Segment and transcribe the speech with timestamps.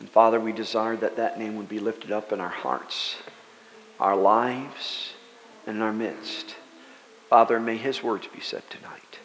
[0.00, 3.16] And Father, we desire that that name would be lifted up in our hearts,
[3.98, 5.12] our lives,
[5.66, 6.54] and in our midst.
[7.28, 9.18] Father, may his words be said tonight.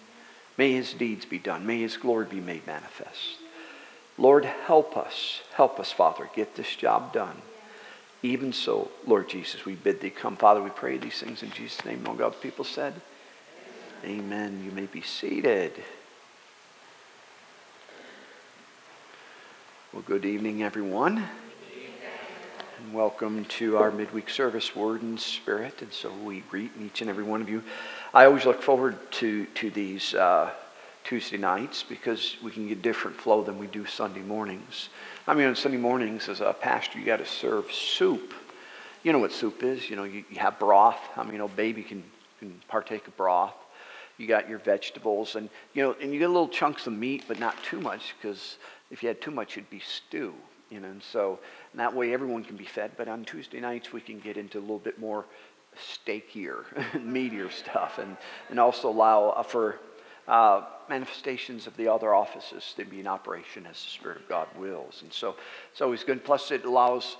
[0.58, 1.66] May his deeds be done.
[1.66, 3.38] May his glory be made manifest.
[4.18, 5.42] Lord, help us.
[5.54, 7.42] Help us, Father, get this job done.
[8.21, 10.38] Even so, Lord Jesus, we bid thee come.
[10.38, 12.05] Father, we pray these things in Jesus' name.
[12.08, 12.94] All God's people said,
[14.05, 14.62] Amen.
[14.66, 15.74] You may be seated.
[19.94, 21.23] Well, good evening, everyone.
[22.79, 25.83] And welcome to our midweek service, Word and Spirit.
[25.83, 27.61] And so we greet each and every one of you.
[28.11, 30.50] I always look forward to, to these uh,
[31.04, 34.89] Tuesday nights because we can get different flow than we do Sunday mornings.
[35.28, 38.33] I mean, on Sunday mornings, as a pastor, you got to serve soup.
[39.03, 39.91] You know what soup is?
[39.91, 40.97] You know, you, you have broth.
[41.16, 42.03] I mean, you know, baby can,
[42.39, 43.53] can partake of broth.
[44.17, 47.39] You got your vegetables, and you know, and you get little chunks of meat, but
[47.39, 48.58] not too much, because
[48.94, 50.33] if you had too much, it'd be stew.
[50.70, 51.39] You know, and so
[51.72, 52.92] and that way everyone can be fed.
[52.95, 55.25] But on Tuesday nights, we can get into a little bit more
[55.75, 56.63] steakier,
[56.94, 58.16] meatier stuff, and
[58.49, 59.80] and also allow uh, for
[60.27, 64.47] uh, manifestations of the other offices to be in operation as the Spirit of God
[64.58, 65.02] wills.
[65.02, 65.36] And so
[65.71, 66.23] it's always good.
[66.23, 67.17] Plus, it allows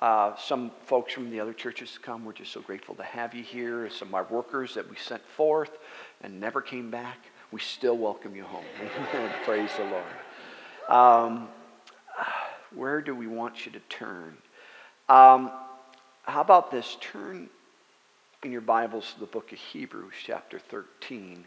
[0.00, 2.24] uh, some folks from the other churches to come.
[2.24, 3.88] We're just so grateful to have you here.
[3.90, 5.78] Some of our workers that we sent forth
[6.20, 7.18] and never came back,
[7.50, 8.64] we still welcome you home.
[9.44, 10.23] Praise the Lord.
[10.88, 11.48] Um,
[12.74, 14.36] where do we want you to turn?
[15.08, 15.50] Um,
[16.24, 16.96] how about this?
[17.00, 17.48] Turn
[18.42, 21.44] in your Bibles to the book of Hebrews, chapter 13.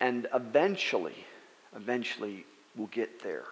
[0.00, 1.24] And eventually,
[1.74, 2.44] eventually,
[2.74, 3.46] we'll get there.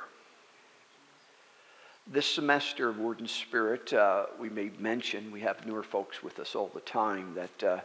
[2.07, 6.39] This semester of Word and Spirit, uh, we made mention, we have newer folks with
[6.39, 7.81] us all the time, that uh,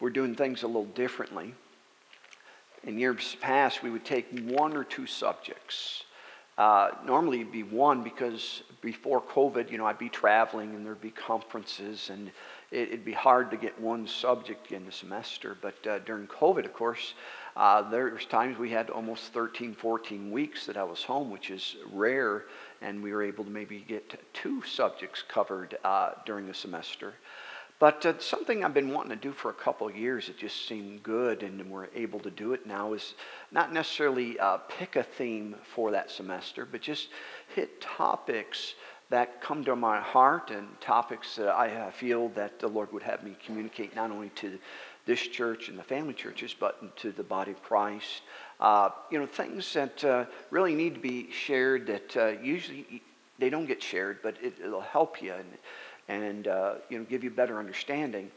[0.00, 1.54] we're doing things a little differently.
[2.84, 6.04] In years past, we would take one or two subjects.
[6.56, 11.00] Uh, normally, it'd be one because before COVID, you know, I'd be traveling and there'd
[11.00, 12.30] be conferences and
[12.70, 15.56] it, would be hard to get one subject in the semester.
[15.60, 17.14] But uh, during COVID, of course,
[17.56, 21.50] uh, there was times we had almost 13, 14 weeks that I was home, which
[21.50, 22.44] is rare,
[22.80, 27.14] and we were able to maybe get two subjects covered uh, during the semester.
[27.80, 30.68] But uh, something I've been wanting to do for a couple of years, it just
[30.68, 33.14] seemed good, and we're able to do it now, is
[33.50, 37.08] not necessarily uh, pick a theme for that semester, but just
[37.54, 38.74] hit topics
[39.08, 43.24] that come to my heart and topics that I feel that the Lord would have
[43.24, 44.58] me communicate not only to
[45.06, 48.20] this church and the family churches, but to the body of Christ.
[48.60, 53.02] Uh, you know, things that uh, really need to be shared that uh, usually
[53.38, 55.48] they don't get shared, but it, will help you and,
[56.10, 58.30] and uh, you know, give you better understanding.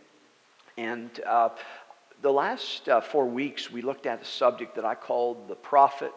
[0.78, 1.50] And uh,
[2.22, 6.14] the last uh, four weeks, we looked at a subject that I called the prophet,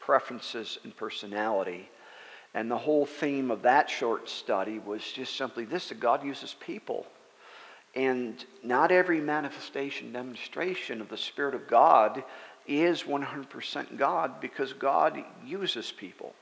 [0.00, 1.88] preferences, and personality.
[2.54, 6.54] And the whole theme of that short study was just simply this that God uses
[6.58, 7.06] people
[7.94, 12.22] and not every manifestation, demonstration of the Spirit of God
[12.66, 16.34] is 100% God because God uses people.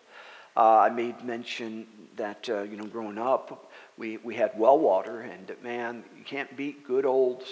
[0.57, 1.87] Uh, I made mention
[2.17, 3.66] that, uh, you know, growing up,
[3.97, 7.45] we, we had well water, and man, you can't beat good old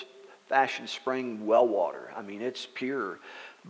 [0.48, 2.12] fashioned spring well water.
[2.16, 3.18] I mean, it's pure.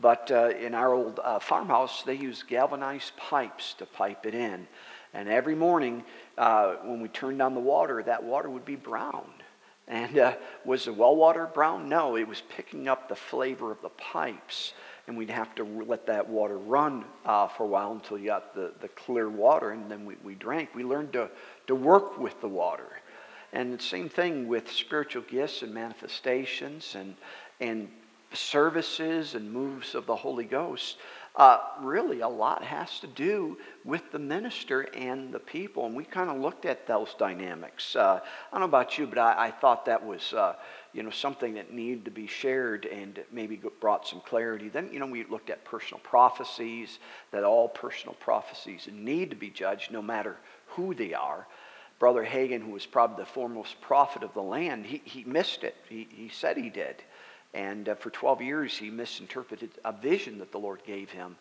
[0.00, 4.66] But uh, in our old uh, farmhouse, they used galvanized pipes to pipe it in.
[5.12, 6.02] And every morning,
[6.36, 9.30] uh, when we turned on the water, that water would be brown.
[9.86, 11.88] And uh, was the well water brown?
[11.88, 14.72] No, it was picking up the flavor of the pipes.
[15.06, 18.54] And we'd have to let that water run uh, for a while until you got
[18.54, 20.74] the, the clear water, and then we, we drank.
[20.74, 21.28] We learned to,
[21.66, 22.88] to work with the water.
[23.52, 27.14] And the same thing with spiritual gifts and manifestations and,
[27.60, 27.88] and
[28.32, 30.96] services and moves of the Holy Ghost.
[31.36, 35.86] Uh, really, a lot has to do with the minister and the people.
[35.86, 37.96] And we kind of looked at those dynamics.
[37.96, 40.54] Uh, I don't know about you, but I, I thought that was uh,
[40.92, 44.68] you know, something that needed to be shared and maybe brought some clarity.
[44.68, 47.00] Then, you know, we looked at personal prophecies,
[47.32, 50.36] that all personal prophecies need to be judged no matter
[50.68, 51.48] who they are.
[52.04, 55.74] Brother Hagin, who was probably the foremost prophet of the land, he, he missed it.
[55.88, 57.02] He, he said he did.
[57.54, 61.36] And uh, for 12 years, he misinterpreted a vision that the Lord gave him.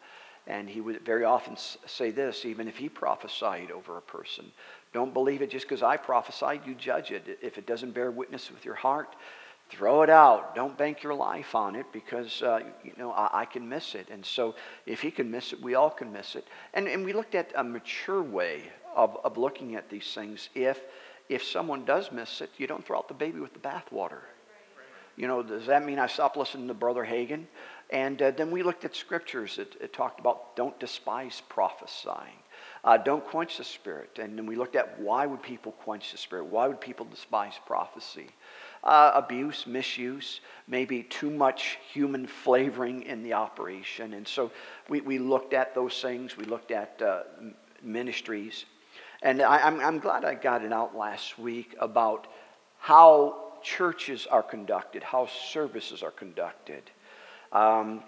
[0.48, 4.46] And he would very often say this, even if he prophesied over a person
[4.94, 7.40] don't believe it just because I prophesied, you judge it.
[7.42, 9.16] If it doesn't bear witness with your heart,
[9.70, 10.56] throw it out.
[10.56, 14.08] Don't bank your life on it because, uh, you know, I, I, can miss it.
[14.12, 14.54] And so
[14.86, 16.48] if he can miss it, we all can miss it.
[16.76, 20.50] And, and we looked at a mature way of, of looking at these things.
[20.56, 20.82] If,
[21.30, 24.22] if someone does miss it, you don't throw out the baby with the bathwater.
[25.16, 27.46] You know, does that mean I stop listening to Brother Hagin?
[27.92, 32.40] And uh, then we looked at scriptures that, that talked about don't despise prophesying.
[32.84, 34.18] Uh, don't quench the Spirit.
[34.20, 36.46] And then we looked at why would people quench the Spirit?
[36.46, 38.28] Why would people despise prophecy?
[38.84, 44.16] Uh, abuse, misuse, maybe too much human flavoring in the operation.
[44.16, 44.52] And so
[44.90, 46.36] we, we looked at those things.
[46.36, 47.24] We looked at uh,
[47.82, 48.66] ministries.
[49.24, 52.28] And I, I'm, I'm glad I got it out last week about
[52.78, 56.92] how churches are conducted, how services are conducted.
[57.54, 58.04] Um,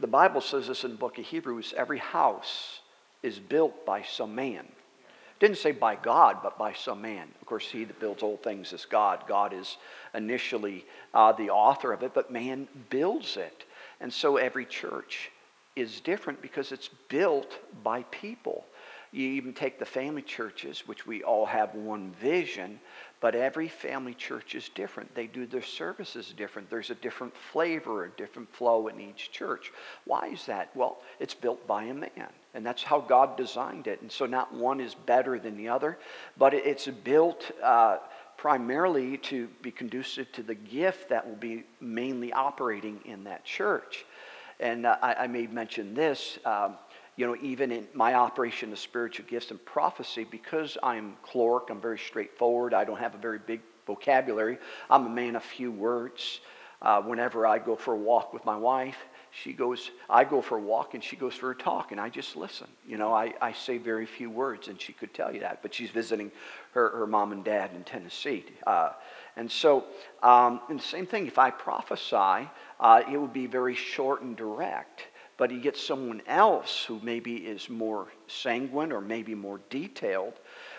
[0.00, 2.80] the Bible says this in the book of Hebrews every house
[3.22, 4.64] is built by some man.
[4.64, 7.28] It didn't say by God, but by some man.
[7.40, 9.22] Of course, he that builds all things is God.
[9.28, 9.76] God is
[10.12, 10.84] initially
[11.14, 13.64] uh, the author of it, but man builds it.
[14.00, 15.30] And so every church
[15.76, 18.64] is different because it's built by people.
[19.10, 22.78] You even take the family churches, which we all have one vision,
[23.20, 25.14] but every family church is different.
[25.14, 26.68] They do their services different.
[26.68, 29.72] There's a different flavor, a different flow in each church.
[30.04, 30.74] Why is that?
[30.76, 34.02] Well, it's built by a man, and that's how God designed it.
[34.02, 35.98] And so not one is better than the other,
[36.36, 37.50] but it's built.
[37.62, 37.98] Uh,
[38.36, 44.06] primarily to be conducive to the gift that will be mainly operating in that church.
[44.60, 46.38] And uh, I, I, may mention this.
[46.44, 46.76] Um,
[47.18, 51.80] you know, even in my operation of spiritual gifts and prophecy, because I'm choleric, I'm
[51.80, 54.56] very straightforward, I don't have a very big vocabulary,
[54.88, 56.40] I'm a man of few words.
[56.80, 58.98] Uh, whenever I go for a walk with my wife,
[59.32, 62.08] she goes, I go for a walk and she goes for a talk, and I
[62.08, 62.68] just listen.
[62.86, 65.74] You know, I, I say very few words, and she could tell you that, but
[65.74, 66.30] she's visiting
[66.74, 68.44] her, her mom and dad in Tennessee.
[68.64, 68.90] Uh,
[69.36, 69.86] and so,
[70.22, 72.48] um, and the same thing, if I prophesy,
[72.78, 77.36] uh, it would be very short and direct but he gets someone else who maybe
[77.36, 80.34] is more sanguine or maybe more detailed,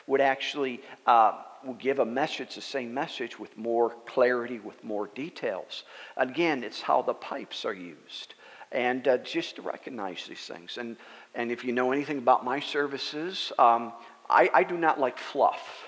[0.05, 1.31] would actually uh,
[1.65, 5.83] will give a message, the same message, with more clarity, with more details.
[6.17, 8.35] Again, it's how the pipes are used.
[8.71, 10.77] And uh, just to recognize these things.
[10.77, 10.97] And,
[11.33, 13.93] and if you know anything about my services, um,
[14.29, 15.87] I, I do not like fluff.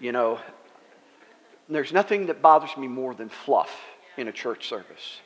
[0.00, 0.40] You know,
[1.68, 3.70] there's nothing that bothers me more than fluff
[4.16, 5.20] in a church service.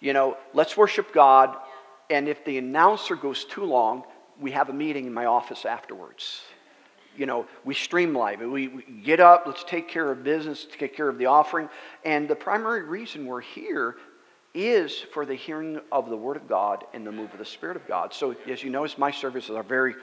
[0.00, 1.56] You know, let's worship God
[2.10, 4.04] and if the announcer goes too long,
[4.40, 6.42] we have a meeting in my office afterwards.
[7.16, 8.38] You know, we streamline.
[8.50, 11.68] We, we get up, let's take care of business, take care of the offering.
[12.04, 13.96] And the primary reason we're here
[14.54, 17.76] is for the hearing of the Word of God and the move of the Spirit
[17.76, 18.14] of God.
[18.14, 19.94] So, as you notice, my services are very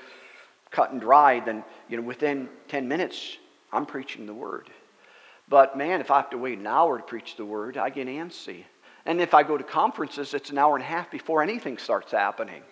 [0.72, 1.40] cut and dry.
[1.40, 3.38] Then, you know, within 10 minutes,
[3.72, 4.69] I'm preaching the Word.
[5.48, 8.07] But man, if I have to wait an hour to preach the Word, I get
[8.07, 8.66] antsy.
[9.06, 12.12] And if I go to conferences, it's an hour and a half before anything starts
[12.12, 12.63] happening.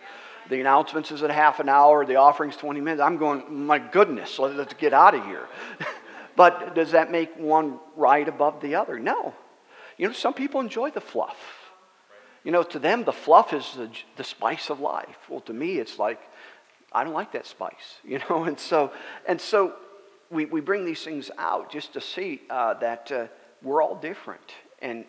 [0.50, 3.02] The announcements is at half an hour, the offering's 20 minutes.
[3.02, 5.48] I'm going, my goodness, let's get out of here.
[6.36, 9.00] but does that make one right above the other?
[9.00, 9.34] No.
[9.98, 11.38] You know, some people enjoy the fluff.
[12.44, 15.16] You know, to them, the fluff is the, the spice of life.
[15.30, 16.20] Well, to me, it's like,
[16.92, 18.44] I don't like that spice, you know?
[18.44, 18.92] And so,
[19.28, 19.76] and so
[20.30, 23.28] we, we bring these things out just to see uh, that uh,
[23.62, 24.52] we're all different.
[24.82, 25.06] And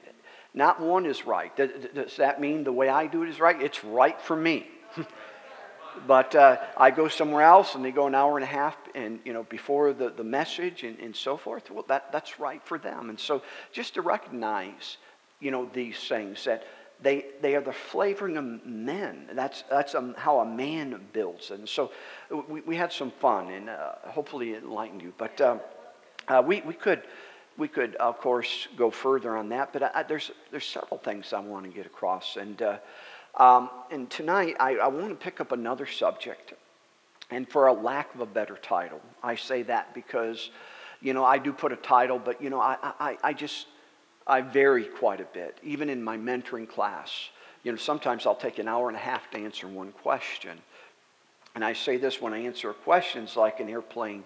[0.54, 1.54] not one is right.
[1.56, 3.60] Does that mean the way I do it is right?
[3.60, 4.68] It's right for me.
[6.06, 9.18] but uh, I go somewhere else and they go an hour and a half and
[9.24, 11.70] you know before the, the message and, and so forth.
[11.70, 13.10] Well, that, that's right for them.
[13.10, 13.42] And so
[13.72, 14.98] just to recognize,
[15.40, 16.64] you know, these things that
[17.02, 19.28] they, they are the flavoring of men.
[19.32, 21.50] That's, that's um, how a man builds.
[21.50, 21.90] And so
[22.48, 25.12] we, we had some fun and uh, hopefully it enlightened you.
[25.18, 25.60] But um,
[26.28, 27.02] uh, we, we could
[27.56, 31.40] we could, of course, go further on that, but I, there's, there's several things I
[31.40, 32.36] want to get across.
[32.36, 32.78] And, uh,
[33.36, 36.54] um, and tonight, I, I want to pick up another subject.
[37.30, 40.50] And for a lack of a better title, I say that because,
[41.00, 43.66] you know, I do put a title, but, you know, I, I, I just,
[44.26, 47.30] I vary quite a bit, even in my mentoring class.
[47.62, 50.58] You know, sometimes I'll take an hour and a half to answer one question.
[51.54, 54.24] And I say this when I answer questions like an airplane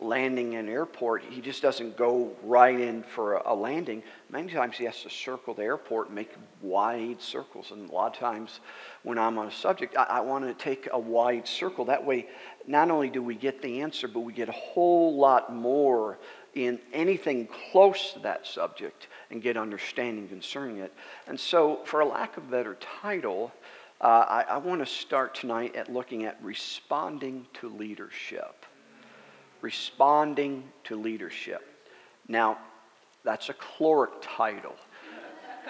[0.00, 4.02] landing in an airport, he just doesn't go right in for a, a, landing.
[4.30, 6.30] Many times he has to circle the airport and make
[6.62, 7.72] wide circles.
[7.72, 8.60] And a lot of times
[9.02, 11.84] when I'm on a subject, I, I want to take a wide circle.
[11.86, 12.28] That way,
[12.66, 16.18] not only do we get the answer, but we get a whole lot more
[16.54, 20.92] in anything close to that subject and get understanding concerning it.
[21.26, 23.52] And so, for a lack of a better title,
[24.00, 28.57] uh, I, I want to start tonight at looking at responding to leadership
[29.60, 31.62] responding to leadership.
[32.28, 32.58] Now,
[33.24, 34.76] that's a choleric title.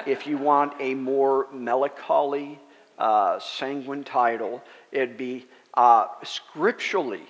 [0.07, 2.59] if you want a more melancholy,
[2.99, 7.27] uh, sanguine title, it'd be uh, scripturally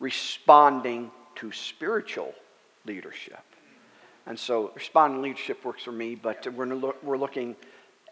[0.00, 2.34] responding to spiritual
[2.86, 3.42] leadership.
[4.26, 7.56] And so, responding leadership works for me, but we're, look, we're looking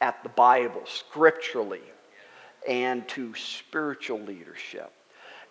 [0.00, 1.82] at the Bible scripturally
[2.68, 4.92] and to spiritual leadership.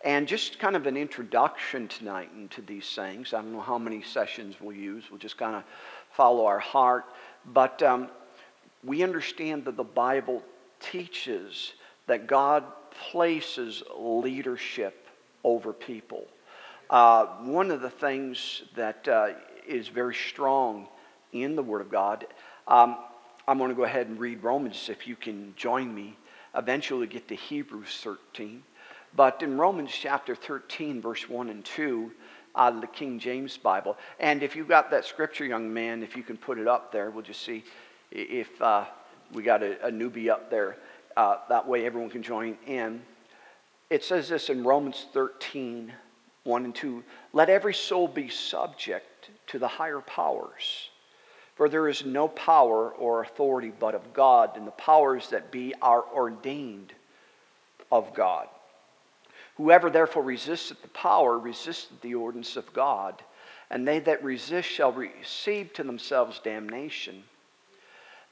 [0.05, 3.33] And just kind of an introduction tonight into these things.
[3.33, 5.05] I don't know how many sessions we'll use.
[5.09, 5.63] We'll just kind of
[6.11, 7.05] follow our heart.
[7.43, 8.09] But um,
[8.83, 10.43] we understand that the Bible
[10.79, 11.73] teaches
[12.05, 12.65] that God
[13.09, 15.07] places leadership
[15.43, 16.27] over people.
[16.87, 19.29] Uh, one of the things that uh,
[19.67, 20.87] is very strong
[21.33, 22.27] in the Word of God,
[22.67, 22.97] um,
[23.47, 26.15] I'm going to go ahead and read Romans if you can join me.
[26.55, 28.61] Eventually get to Hebrews 13.
[29.15, 32.11] But in Romans chapter 13, verse 1 and 2,
[32.55, 33.97] out of the King James Bible.
[34.19, 37.11] And if you've got that scripture, young man, if you can put it up there,
[37.11, 37.63] we'll just see
[38.11, 38.85] if uh,
[39.33, 40.77] we got a, a, newbie up there.
[41.17, 43.01] Uh, that way everyone can join in.
[43.89, 45.91] It says this in Romans 13,
[46.43, 47.03] 1 and 2
[47.33, 50.89] Let every soul be subject to the higher powers.
[51.55, 55.73] For there is no power or authority but of God, and the powers that be
[55.81, 56.93] are ordained
[57.91, 58.47] of God.
[59.55, 63.21] Whoever therefore resisteth the power resisteth the ordinance of God,
[63.69, 67.23] and they that resist shall receive to themselves damnation.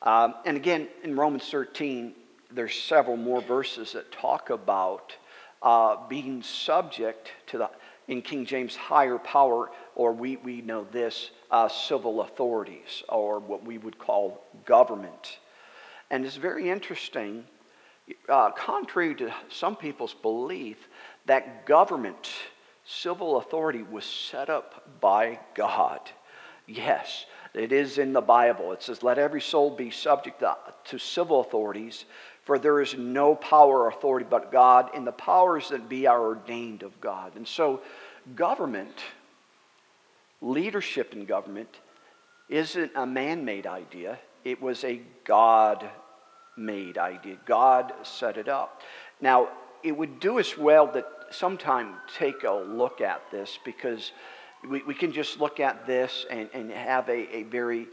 [0.02, 2.14] Um, and again, in Romans 13,
[2.52, 5.16] there's several more verses that talk about
[5.62, 7.70] uh, being subject to the,
[8.10, 13.64] in King James, higher power, or we, we know this, uh, civil authorities, or what
[13.64, 15.40] we would call government.
[16.12, 17.46] And it's very interesting,
[18.28, 20.88] uh, contrary to some people's belief,
[21.26, 22.30] that government,
[22.86, 26.00] civil authority, was set up by God.
[26.68, 28.72] Yes, it is in the Bible.
[28.72, 30.44] It says, Let every soul be subject
[30.86, 32.06] to civil authorities,
[32.44, 36.22] for there is no power or authority but God, and the powers that be are
[36.22, 37.36] ordained of God.
[37.36, 37.82] And so,
[38.36, 39.04] government,
[40.42, 41.70] leadership in government,
[42.50, 45.90] isn't a man made idea, it was a God
[46.58, 47.38] made idea.
[47.46, 48.82] God set it up.
[49.22, 49.50] Now,
[49.84, 54.12] it would do us well to sometime take a look at this because
[54.70, 57.88] we, we can just look at this and, and have a, a very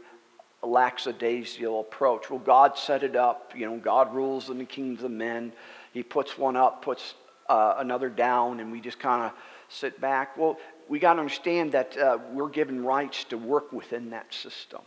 [0.63, 2.29] lackadaisical approach.
[2.29, 3.53] Well, God set it up.
[3.55, 5.53] You know, God rules in the kingdoms of men.
[5.91, 7.15] He puts one up, puts
[7.49, 9.31] uh, another down, and we just kind of
[9.69, 10.37] sit back.
[10.37, 14.81] Well, we got to understand that uh, we're given rights to work within that system.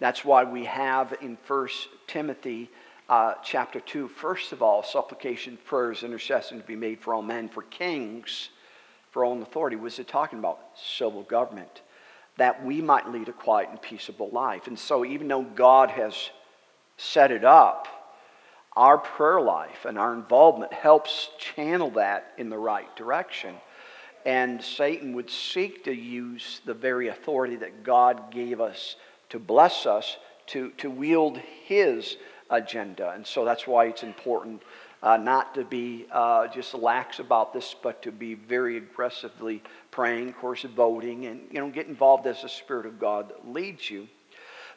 [0.00, 2.70] That's why we have in First Timothy
[3.08, 7.48] uh, chapter 2, first of all, supplication, prayers, intercession to be made for all men,
[7.48, 8.50] for kings,
[9.10, 9.76] for all in authority.
[9.76, 11.82] Was it talking about civil government?
[12.36, 14.66] That we might lead a quiet and peaceable life.
[14.66, 16.30] And so, even though God has
[16.98, 17.88] set it up,
[18.76, 23.56] our prayer life and our involvement helps channel that in the right direction.
[24.26, 28.96] And Satan would seek to use the very authority that God gave us
[29.30, 32.16] to bless us to, to wield his
[32.50, 33.10] agenda.
[33.10, 34.62] And so that's why it's important
[35.02, 40.28] uh, not to be uh, just lax about this, but to be very aggressively praying,
[40.28, 44.08] of course, voting, and you know, get involved as the Spirit of God leads you.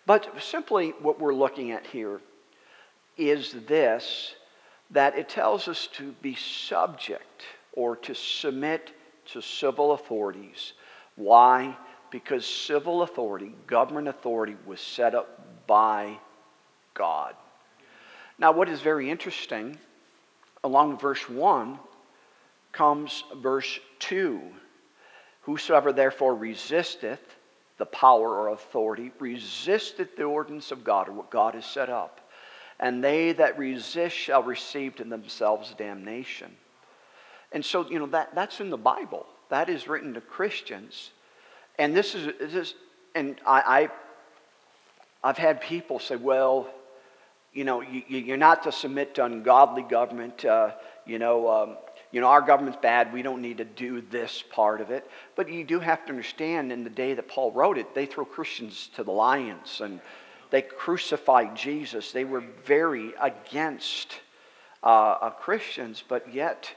[0.06, 2.22] But simply what we're looking at here
[3.18, 4.36] is this
[4.92, 8.92] that it tells us to be subject or to submit
[9.26, 10.74] to civil authorities.
[11.16, 11.78] Why?
[12.10, 16.18] Because civil authority, government authority, was set up by
[16.94, 17.36] God.
[18.42, 19.78] Now, what is very interesting,
[20.64, 21.78] along verse 1
[22.72, 24.42] comes verse 2.
[25.44, 27.22] Whosoever therefore resisteth
[27.78, 32.32] the power or authority, resisteth the ordinance of God, or what God has set up.
[32.80, 36.52] And they that resist shall receive to themselves damnation.
[37.52, 39.28] And so, you know, that, that's in the Bible.
[39.50, 41.12] That is written to Christians.
[41.78, 42.74] And this is, this,
[43.14, 43.90] and I,
[45.24, 46.68] I, I've had people say, well,
[47.54, 50.46] you know, you, are not to submit to ungodly government.
[50.46, 50.72] Uh,
[51.06, 51.78] you know, um,
[52.12, 53.14] you know, our government's bad.
[53.14, 55.10] We don't need to do this part of it.
[55.36, 58.26] But you do have to understand, in the day that Paul wrote it, they throw
[58.26, 60.00] Christians to the lions and
[60.50, 62.12] they crucified Jesus.
[62.12, 64.20] They were very against
[64.84, 66.74] uh, uh, Christians, but yet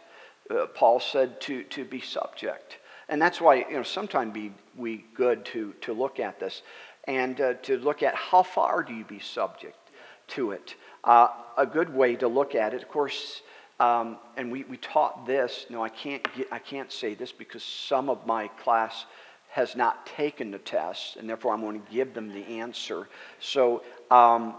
[0.50, 2.78] uh, Paul said to, to be subject.
[3.09, 6.62] And that's why, you know, sometimes be we good to, to look at this
[7.07, 9.84] and uh, to look at how far do you be subject
[10.28, 10.75] to it.
[11.02, 13.43] Uh, a good way to look at it, of course,
[13.81, 15.66] um, and we, we taught this.
[15.69, 19.04] No, I can't, get, I can't say this because some of my class
[19.50, 23.09] has not taken the test, and therefore I'm going to give them the answer.
[23.40, 24.54] So, um,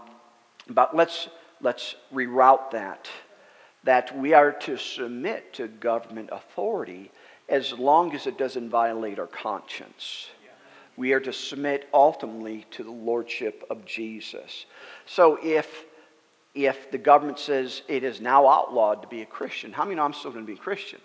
[0.68, 1.28] but let's,
[1.60, 3.08] let's reroute that.
[3.84, 7.10] That we are to submit to government authority
[7.48, 10.28] as long as it doesn't violate our conscience
[10.96, 14.66] we are to submit ultimately to the lordship of Jesus.
[15.06, 15.84] So if
[16.54, 20.04] if the government says it is now outlawed to be a Christian, how many know
[20.04, 21.00] I'm still going to be a Christian?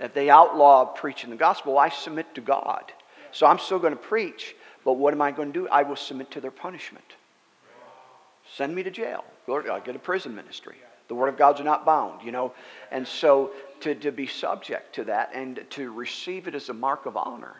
[0.00, 2.92] If they outlaw preaching the gospel, I submit to God.
[3.30, 5.68] So I'm still going to preach, but what am I going to do?
[5.68, 7.04] I will submit to their punishment.
[8.56, 9.24] Send me to jail.
[9.46, 10.76] Lord, I get a prison ministry.
[11.08, 12.52] The word of God's not bound, you know.
[12.90, 17.06] And so to, to be subject to that and to receive it as a mark
[17.06, 17.54] of honor.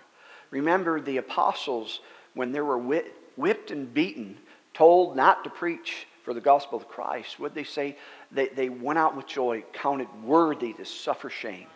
[0.50, 2.00] Remember the apostles,
[2.35, 4.38] when they were whipped and beaten,
[4.76, 7.97] told not to preach for the gospel of Christ, would they say?
[8.30, 11.66] They, they went out with joy, counted worthy to suffer shame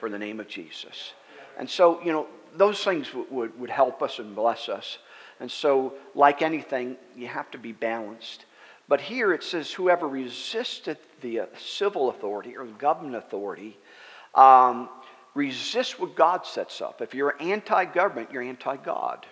[0.00, 1.12] for the name of Jesus.
[1.58, 2.26] And so, you know,
[2.56, 4.98] those things would, would, help us and bless us.
[5.38, 8.46] And so, like anything, you have to be balanced.
[8.88, 13.78] But here it says, whoever resisted the uh, civil authority or government authority
[14.34, 14.88] um,
[15.34, 17.00] resists what God sets up.
[17.00, 19.26] If you're anti government, you're anti God.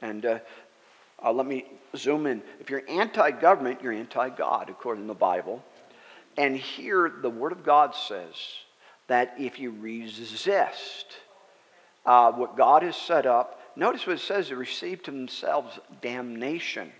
[0.00, 0.38] And uh,
[1.24, 1.64] uh, let me
[1.96, 2.42] zoom in.
[2.60, 5.62] If you're anti government, you're anti God, according to the Bible.
[6.36, 8.34] And here the Word of God says
[9.08, 11.06] that if you resist
[12.06, 16.92] uh, what God has set up, notice what it says they receive to themselves damnation.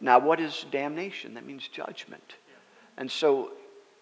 [0.00, 1.34] Now, what is damnation?
[1.34, 2.34] That means judgment.
[2.96, 3.52] And so,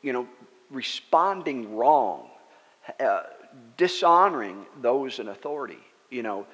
[0.02, 0.26] you know,
[0.70, 2.28] responding wrong,
[2.98, 3.22] uh,
[3.76, 5.78] dishonoring those in authority,
[6.10, 6.46] you know,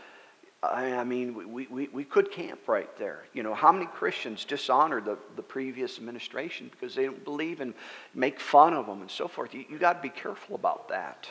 [0.60, 3.24] I mean, we, we, we could camp right there.
[3.32, 7.74] You know, how many Christians dishonor the, the previous administration because they don't believe and
[8.12, 9.54] make fun of them and so forth?
[9.54, 11.28] You, you got to be careful about that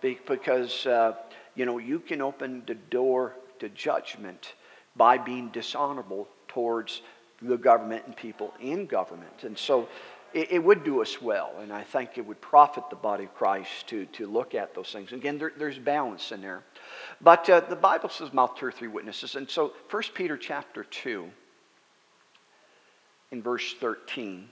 [0.00, 1.14] because, uh,
[1.56, 4.54] you know, you can open the door to judgment
[4.94, 7.02] by being dishonorable towards
[7.42, 9.42] the government and people in government.
[9.42, 9.88] And so
[10.32, 13.34] it, it, would do us well, and I think it would profit the body of
[13.34, 15.12] Christ to, to look at those things.
[15.12, 16.62] Again, there, there's balance in there.
[17.20, 19.34] But uh, the Bible says mouth two or three witnesses.
[19.34, 21.30] And so 1 Peter chapter 2,
[23.30, 24.48] in verse 13,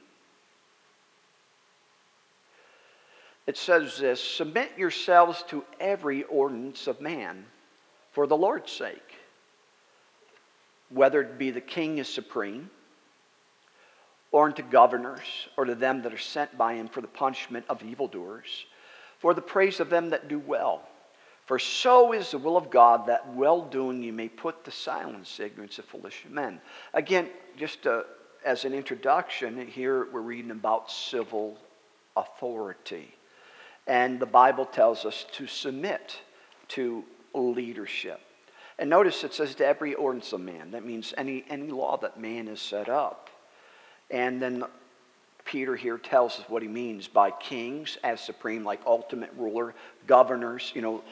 [3.47, 7.45] it says this Submit yourselves to every ordinance of man
[8.13, 9.17] for the Lord's sake,
[10.91, 12.71] whether it be the king is supreme,
[14.31, 17.83] or unto governors, or to them that are sent by him for the punishment of
[17.83, 18.67] evildoers,
[19.19, 20.89] for the praise of them that do well.
[21.47, 25.37] For so is the will of God that well doing you may put to silence
[25.37, 26.61] the ignorance of foolish men.
[26.95, 28.03] Again, just uh,
[28.45, 31.59] as an introduction, here we're reading about civil
[32.17, 33.15] authority.
[33.87, 36.21] And the Bible tells us to submit
[36.69, 38.21] to leadership.
[38.79, 40.71] And notice it says to every ordinance of man.
[40.71, 43.31] That means any, any law that man has set up.
[44.11, 44.65] And then
[45.45, 49.75] Peter here tells us what he means by kings as supreme, like ultimate ruler,
[50.07, 51.03] governors, you know,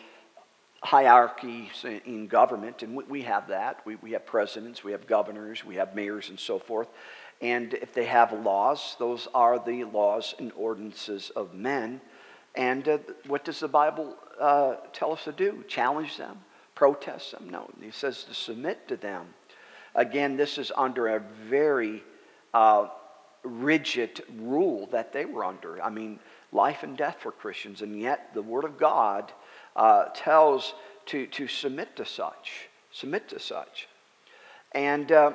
[0.83, 3.81] hierarchies in government, and we have that.
[3.85, 6.89] We, we have presidents, we have governors, we have mayors, and so forth.
[7.43, 12.01] And if they have laws, those are the laws and ordinances of men.
[12.55, 15.65] And uh, what does the Bible uh, tell us to do?
[15.69, 16.39] Challenge them?
[16.75, 17.49] Protest them?
[17.51, 17.69] No.
[17.81, 19.27] He says to submit to them.
[19.95, 22.03] Again, this is under a very
[22.55, 22.89] uh,
[23.43, 25.83] rigid rule that they were under.
[25.83, 26.19] I mean,
[26.53, 29.33] life and death for Christians, and yet the Word of God
[29.77, 30.75] uh, tells
[31.07, 32.69] to, to submit to such.
[32.93, 33.89] Submit to such.
[34.73, 35.33] And uh,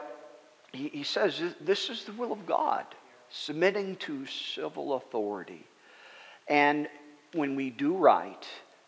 [0.72, 2.86] he, he says this is the will of God,
[3.30, 5.66] submitting to civil authority.
[6.48, 6.88] And
[7.34, 8.46] when we do right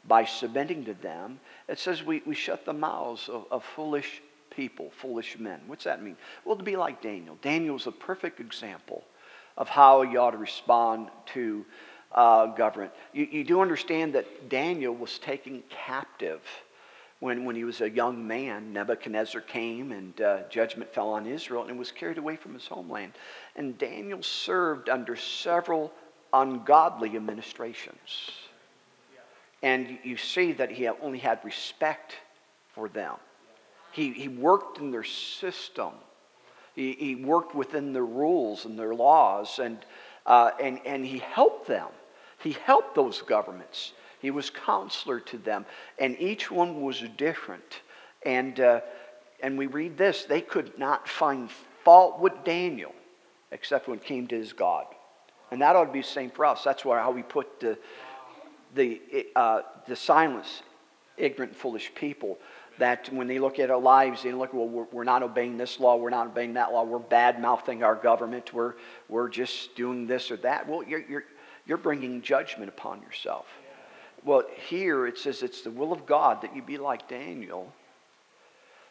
[0.07, 4.89] by submitting to them, it says we, we shut the mouths of, of foolish people,
[5.01, 5.59] foolish men.
[5.67, 6.17] What's that mean?
[6.45, 7.37] Well, to be like Daniel.
[7.41, 9.03] Daniel is a perfect example
[9.57, 11.65] of how you ought to respond to
[12.17, 12.91] uh, government.
[13.13, 16.41] You, you do understand that Daniel was taken captive
[17.19, 18.73] when, when he was a young man.
[18.73, 23.13] Nebuchadnezzar came and uh, judgment fell on Israel and was carried away from his homeland.
[23.55, 25.93] And Daniel served under several
[26.33, 28.31] ungodly administrations.
[29.61, 32.15] And you see that he only had respect
[32.73, 33.13] for them.
[33.91, 35.91] He, he worked in their system.
[36.75, 39.57] He, worked within their rules and their laws.
[39.57, 39.79] And
[40.27, 41.87] uh, and, and he helped them.
[42.47, 43.91] He helped those governments.
[44.21, 45.65] He was counselor to them.
[45.99, 47.81] And each one was different.
[48.25, 48.79] And, uh,
[49.43, 51.51] and we read this they could not find
[51.83, 52.93] fault with Daniel
[53.51, 54.85] except when it came to his God.
[55.51, 56.63] And that ought to be the same for us.
[56.63, 57.77] That's why how we put the,
[58.75, 59.01] the,
[59.35, 60.63] uh, the silence
[61.17, 62.37] ignorant, foolish people
[62.77, 65.81] that when they look at our lives, they look, well, we're, we're not obeying this
[65.81, 68.75] law, we're not obeying that law, we're bad mouthing our government, we're,
[69.09, 70.65] we're just doing this or that.
[70.65, 71.25] Well, you're, you're,
[71.67, 73.45] you're bringing judgment upon yourself.
[74.23, 77.71] Well, here it says it's the will of God that you be like Daniel,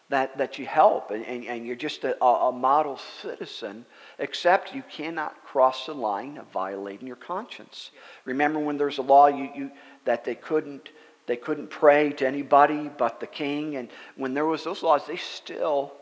[0.08, 3.84] that, that you help, and, and, and you're just a, a model citizen,
[4.18, 7.90] except you cannot cross the line of violating your conscience.
[8.24, 9.70] Remember when there's a law, you, you
[10.04, 10.90] that they couldn't
[11.26, 13.76] they couldn't pray to anybody but the king.
[13.76, 15.92] And when there was those laws, they still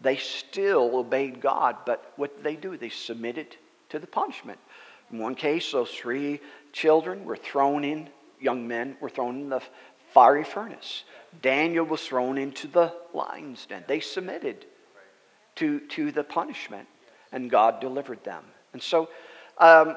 [0.00, 1.76] they still obeyed God.
[1.86, 2.76] But what did they do?
[2.76, 3.56] They submitted
[3.90, 4.58] to the punishment.
[5.12, 6.40] In one case, those three
[6.72, 8.08] children were thrown in,
[8.40, 9.62] young men were thrown in the
[10.12, 11.04] fiery furnace.
[11.42, 13.84] Daniel was thrown into the lion's den.
[13.86, 14.66] They submitted
[15.56, 16.88] to, to the punishment,
[17.32, 18.44] and God delivered them.
[18.72, 19.08] And so,
[19.58, 19.96] um,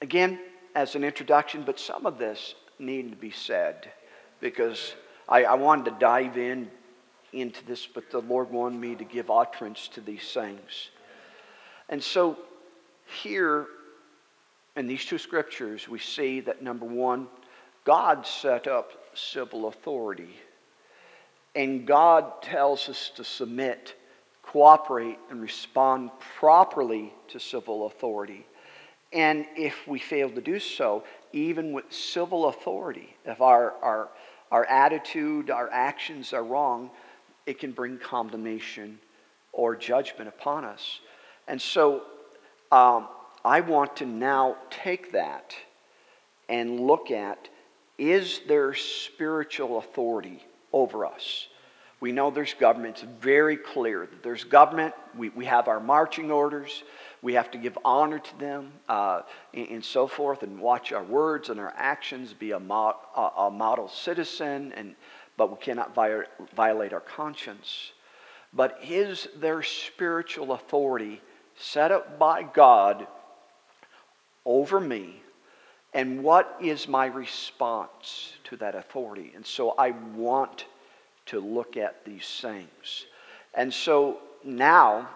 [0.00, 0.38] again,
[0.74, 3.90] as an introduction, but some of this needed to be said
[4.40, 4.94] because
[5.28, 6.70] I, I wanted to dive in
[7.32, 10.90] into this, but the Lord wanted me to give utterance to these things.
[11.88, 12.38] And so,
[13.06, 13.66] here
[14.76, 17.28] in these two scriptures, we see that number one,
[17.84, 20.34] God set up civil authority.
[21.54, 23.94] And God tells us to submit,
[24.42, 28.46] cooperate, and respond properly to civil authority.
[29.12, 34.08] And if we fail to do so, even with civil authority, if our, our,
[34.50, 36.90] our attitude, our actions are wrong,
[37.44, 38.98] it can bring condemnation
[39.52, 41.00] or judgment upon us.
[41.46, 42.04] And so
[42.72, 43.08] um,
[43.44, 45.54] I want to now take that
[46.48, 47.48] and look at
[47.98, 51.48] is there spiritual authority over us?
[52.00, 52.96] We know there's government.
[53.02, 54.94] It's very clear that there's government.
[55.16, 56.82] We, we have our marching orders.
[57.20, 59.22] We have to give honor to them uh,
[59.54, 63.42] and, and, so forth and watch our words and our actions, be a, mo- a,
[63.42, 64.96] a model citizen, and,
[65.36, 66.24] but we cannot vi-
[66.56, 67.92] violate our conscience.
[68.52, 71.20] But is there spiritual authority
[71.56, 73.06] set up by God
[74.44, 75.22] over me?
[75.94, 79.32] And what is my response to that authority?
[79.34, 80.64] And so I want
[81.26, 83.06] to look at these things.
[83.54, 85.10] And so now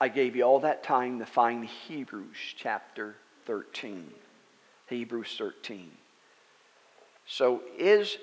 [0.00, 3.16] I gave you all that time to find Hebrews chapter
[3.46, 4.12] 13.
[4.88, 5.90] Hebrews 13.
[7.26, 8.18] So is,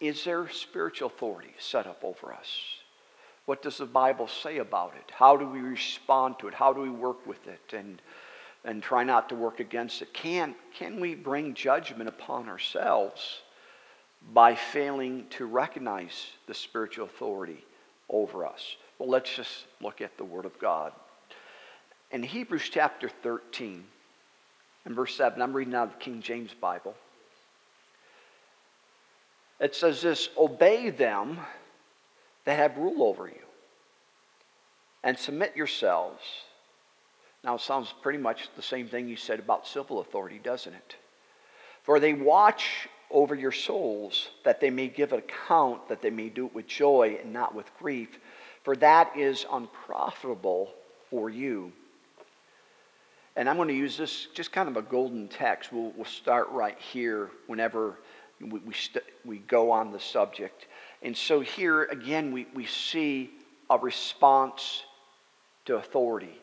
[0.00, 2.78] is there spiritual authority set up over us?
[3.46, 5.10] What does the Bible say about it?
[5.12, 6.54] How do we respond to it?
[6.54, 7.76] How do we work with it?
[7.76, 8.00] And,
[8.64, 10.14] and try not to work against it.
[10.14, 13.42] Can, can we bring judgment upon ourselves
[14.32, 17.64] by failing to recognize the spiritual authority
[18.08, 18.76] over us.
[18.98, 20.92] Well, let's just look at the Word of God.
[22.10, 23.84] In Hebrews chapter 13,
[24.84, 26.94] and verse 7, I'm reading out of the King James Bible.
[29.60, 31.38] It says this Obey them
[32.44, 33.34] that have rule over you,
[35.02, 36.22] and submit yourselves.
[37.42, 40.96] Now, it sounds pretty much the same thing you said about civil authority, doesn't it?
[41.82, 46.46] For they watch over your souls, that they may give account, that they may do
[46.46, 48.18] it with joy and not with grief,
[48.62, 50.70] for that is unprofitable
[51.10, 51.70] for you.
[53.36, 55.72] And I'm going to use this just kind of a golden text.
[55.72, 57.98] We'll, we'll start right here whenever
[58.40, 60.66] we, we, st- we go on the subject.
[61.04, 63.30] And so here again, we, we see
[63.68, 64.82] a response
[65.66, 66.40] to authority.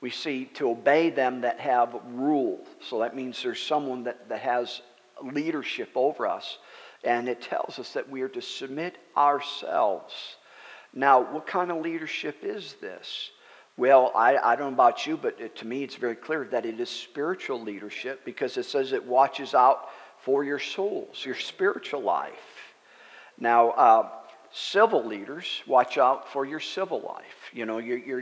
[0.00, 2.66] We see to obey them that have rule.
[2.80, 4.82] So that means there's someone that, that has
[5.22, 6.58] leadership over us.
[7.04, 10.12] And it tells us that we are to submit ourselves.
[10.92, 13.30] Now, what kind of leadership is this?
[13.76, 16.66] Well, I, I don't know about you, but it, to me it's very clear that
[16.66, 19.88] it is spiritual leadership because it says it watches out
[20.18, 22.51] for your souls, your spiritual life.
[23.42, 24.08] Now, uh,
[24.52, 27.50] civil leaders watch out for your civil life.
[27.52, 28.20] You know, your, your,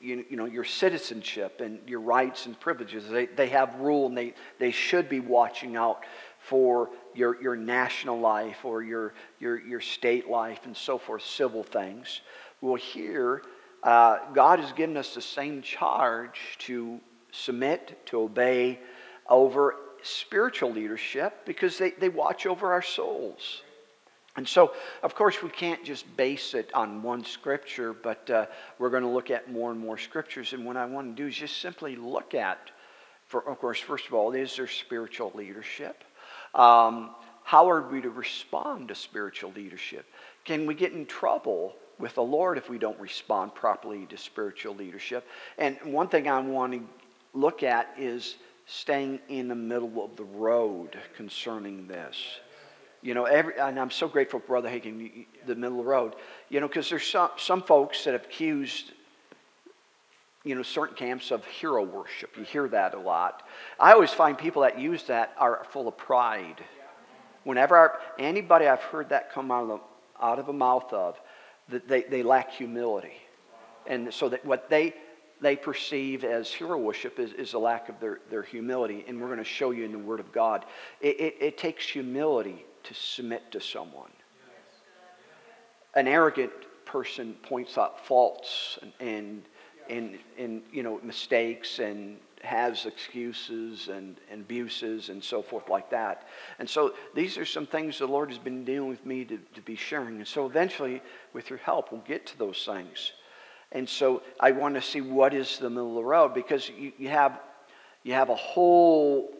[0.00, 3.06] you, you know, your citizenship and your rights and privileges.
[3.06, 6.04] They, they have rule and they, they should be watching out
[6.38, 11.62] for your, your national life or your, your, your state life and so forth, civil
[11.62, 12.22] things.
[12.62, 13.42] Well, here,
[13.82, 16.98] uh, God has given us the same charge to
[17.30, 18.80] submit, to obey
[19.28, 23.60] over spiritual leadership because they, they watch over our souls.
[24.36, 28.46] And so, of course, we can't just base it on one scripture, but uh,
[28.78, 30.54] we're going to look at more and more scriptures.
[30.54, 32.70] And what I want to do is just simply look at,
[33.26, 36.02] for, of course, first of all, is there spiritual leadership?
[36.54, 37.10] Um,
[37.44, 40.06] how are we to respond to spiritual leadership?
[40.44, 44.74] Can we get in trouble with the Lord if we don't respond properly to spiritual
[44.74, 45.26] leadership?
[45.58, 46.80] And one thing I want to
[47.34, 52.16] look at is staying in the middle of the road concerning this.
[53.02, 56.14] You know, every, and I'm so grateful, for Brother Hagin, the middle of the road.
[56.48, 58.92] You know, because there's some, some folks that have accused
[60.44, 62.36] you know, certain camps of hero worship.
[62.36, 63.46] You hear that a lot.
[63.78, 66.62] I always find people that use that are full of pride.
[67.44, 71.20] Whenever our, anybody I've heard that come out of the, out of the mouth of,
[71.68, 73.14] that they, they lack humility.
[73.86, 74.94] And so that what they,
[75.40, 79.04] they perceive as hero worship is, is a lack of their, their humility.
[79.06, 80.64] And we're going to show you in the Word of God.
[81.00, 84.10] It, it, it takes humility to submit to someone.
[85.94, 86.52] An arrogant
[86.84, 89.42] person points out faults and, and,
[89.90, 95.90] and, and you know, mistakes and has excuses and, and, abuses and so forth like
[95.90, 96.26] that.
[96.58, 99.60] And so these are some things the Lord has been dealing with me to, to
[99.60, 100.16] be sharing.
[100.16, 103.12] And so eventually, with your help, we'll get to those things.
[103.70, 106.92] And so I want to see what is the middle of the road because you,
[106.98, 107.40] you, have,
[108.02, 109.32] you have a whole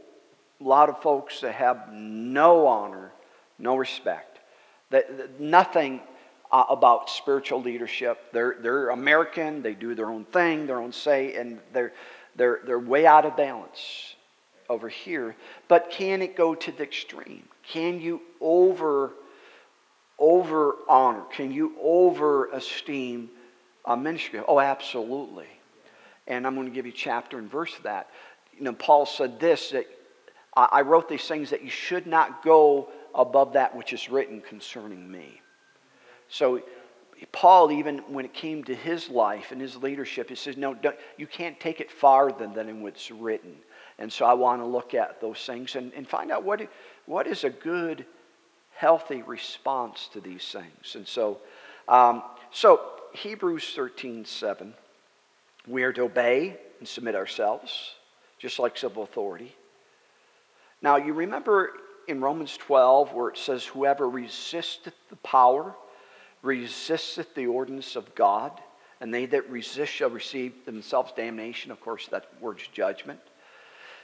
[0.58, 3.12] lot of folks that have no honor,
[3.62, 4.40] no respect,
[4.90, 6.00] that, that nothing
[6.50, 8.32] uh, about spiritual leadership.
[8.32, 11.92] They're, they're American, they do their own thing, their own say, and they're,
[12.36, 14.16] they're, they're way out of balance
[14.68, 15.34] over here.
[15.68, 17.44] But can it go to the extreme?
[17.62, 19.12] Can you over,
[20.18, 21.22] over honor?
[21.32, 23.30] Can you over esteem
[23.84, 24.40] a ministry?
[24.46, 25.48] Oh, absolutely.
[26.26, 28.08] And I'm going to give you chapter and verse of that.
[28.56, 29.86] You know, Paul said this that
[30.54, 35.10] I wrote these things that you should not go above that which is written concerning
[35.10, 35.40] me.
[36.28, 36.62] So
[37.30, 40.76] Paul, even when it came to his life and his leadership, he says, No,
[41.16, 43.54] you can't take it farther than what's written.
[43.98, 46.66] And so I want to look at those things and, and find out what,
[47.06, 48.06] what is a good,
[48.74, 50.96] healthy response to these things.
[50.96, 51.38] And so,
[51.88, 52.80] um, so
[53.12, 54.74] Hebrews 13 7,
[55.68, 57.94] we are to obey and submit ourselves,
[58.38, 59.54] just like civil authority.
[60.80, 61.70] Now, you remember
[62.08, 65.74] in Romans 12 where it says, Whoever resisteth the power,
[66.42, 68.52] resisteth the ordinance of God,
[69.00, 71.70] and they that resist shall receive themselves damnation.
[71.70, 73.20] Of course, that word's judgment.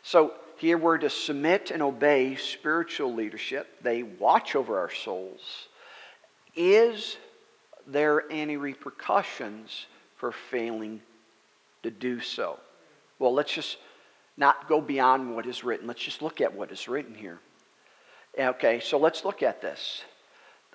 [0.03, 3.83] So here we're to submit and obey spiritual leadership.
[3.83, 5.69] They watch over our souls.
[6.57, 7.17] Is
[7.87, 11.01] there any repercussions for failing
[11.83, 12.59] to do so?
[13.19, 13.79] Well, let's just
[14.37, 15.87] not go beyond what is written.
[15.87, 17.41] Let's just look at what is written here.
[18.39, 20.03] Okay, so let's look at this.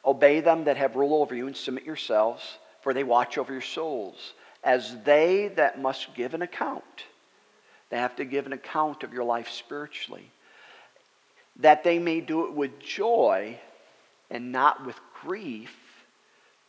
[0.05, 3.61] Obey them that have rule over you and submit yourselves, for they watch over your
[3.61, 7.05] souls, as they that must give an account.
[7.89, 10.29] They have to give an account of your life spiritually,
[11.57, 13.57] that they may do it with joy
[14.29, 15.77] and not with grief,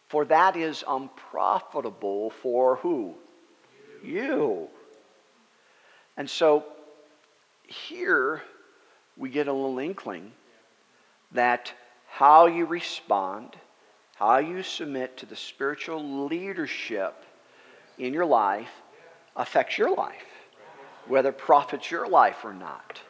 [0.09, 3.15] for that is unprofitable for who?
[4.05, 4.13] You.
[4.13, 4.69] you.
[6.17, 6.65] And so
[7.67, 8.43] here
[9.17, 10.31] we get a little inkling
[11.35, 11.73] that
[12.09, 13.57] how you respond,
[14.17, 17.25] how you submit to the spiritual leadership
[17.99, 18.71] in your life
[19.37, 20.27] affects your life,
[21.07, 23.01] whether it profits your life or not.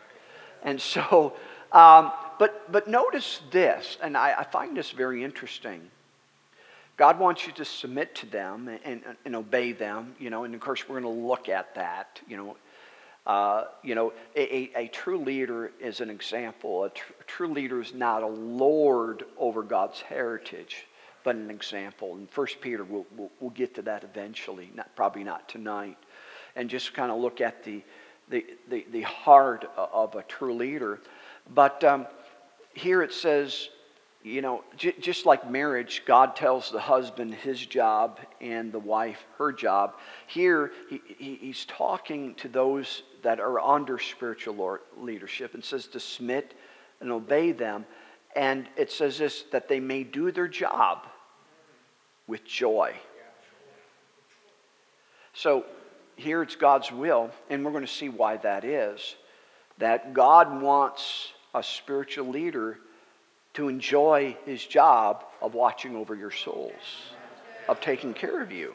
[0.62, 1.34] And so,
[1.72, 5.82] um, but, but notice this, and I, I, find this very interesting.
[6.96, 10.54] God wants you to submit to them and, and, and obey them, you know, and
[10.54, 12.56] of course we're going to look at that, you know,
[13.26, 16.84] uh, you know, a, a, true leader is an example.
[16.84, 20.86] A, tr- a, true leader is not a lord over God's heritage,
[21.22, 22.16] but an example.
[22.16, 25.96] And First Peter, we'll, we'll, we'll, get to that eventually, not, probably not tonight.
[26.54, 27.82] And just kind of look at the,
[28.28, 31.00] the, the, the heart of a true leader.
[31.54, 32.06] But um,
[32.74, 33.70] here it says,
[34.22, 39.24] you know, j- just like marriage, God tells the husband his job and the wife
[39.38, 39.94] her job.
[40.26, 45.98] Here, he, he, he's talking to those that are under spiritual leadership and says to
[45.98, 46.54] submit
[47.00, 47.84] and obey them.
[48.36, 51.06] And it says this that they may do their job
[52.26, 52.94] with joy.
[55.32, 55.64] So
[56.16, 59.16] here it's God's will, and we're going to see why that is.
[59.78, 62.78] That God wants a spiritual leader
[63.54, 66.72] to enjoy his job of watching over your souls,
[67.68, 68.74] of taking care of you.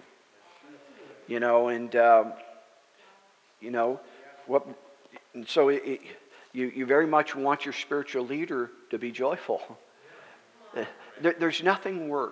[1.27, 2.33] You know, and, um,
[3.61, 3.99] you know,
[4.49, 4.67] what,
[5.33, 6.01] and so it, it,
[6.53, 9.61] you, you very much want your spiritual leader to be joyful.
[11.21, 12.31] There, there's nothing worse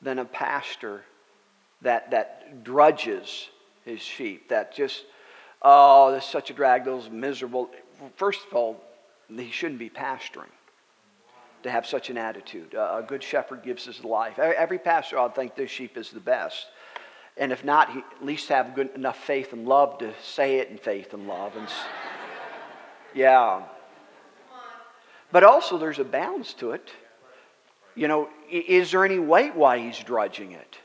[0.00, 1.02] than a pastor
[1.82, 3.50] that, that drudges
[3.84, 5.04] his sheep, that just,
[5.60, 7.68] oh, this is such a drag, those miserable.
[8.16, 8.82] First of all,
[9.28, 10.48] he shouldn't be pastoring
[11.64, 12.72] to have such an attitude.
[12.72, 14.38] a good shepherd gives his life.
[14.38, 16.66] Every pastor to think this sheep is the best.
[17.36, 20.76] And if not, at least have good enough faith and love to say it in
[20.76, 21.56] faith and love.
[21.56, 21.66] And
[23.14, 23.62] yeah.
[25.30, 26.90] But also, there's a balance to it.
[27.94, 30.78] You know, is there any weight why he's drudging it?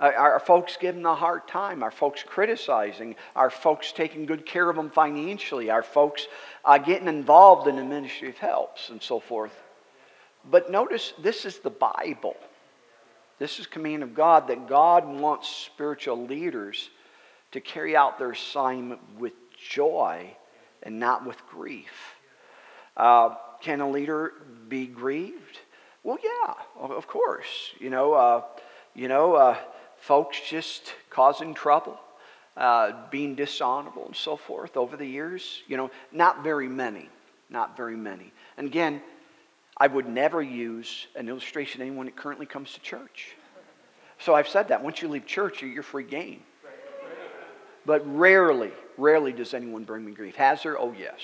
[0.00, 1.82] Are, folks giving a hard time?
[1.82, 3.16] Are folks criticizing?
[3.36, 5.68] Are folks taking good care of them financially?
[5.68, 6.26] Are folks
[6.64, 9.52] uh, getting involved in the ministry of helps and so forth?
[10.50, 12.34] But notice this is the Bible.
[13.40, 16.90] This is command of God that God wants spiritual leaders
[17.52, 20.36] to carry out their assignment with joy
[20.82, 21.90] and not with grief.
[22.98, 24.34] Uh, can a leader
[24.68, 25.58] be grieved?
[26.02, 27.72] Well, yeah, of course.
[27.78, 28.42] You know, uh,
[28.94, 29.56] you know, uh,
[29.96, 31.98] folks just causing trouble,
[32.58, 35.62] uh, being dishonorable, and so forth over the years.
[35.66, 37.08] You know, not very many,
[37.48, 38.32] not very many.
[38.58, 39.00] And again,
[39.80, 43.34] I would never use an illustration of anyone that currently comes to church.
[44.18, 44.82] So I've said that.
[44.82, 46.42] Once you leave church, you're free game.
[47.86, 50.36] But rarely, rarely does anyone bring me grief.
[50.36, 50.78] Has there?
[50.78, 51.20] Oh, yes.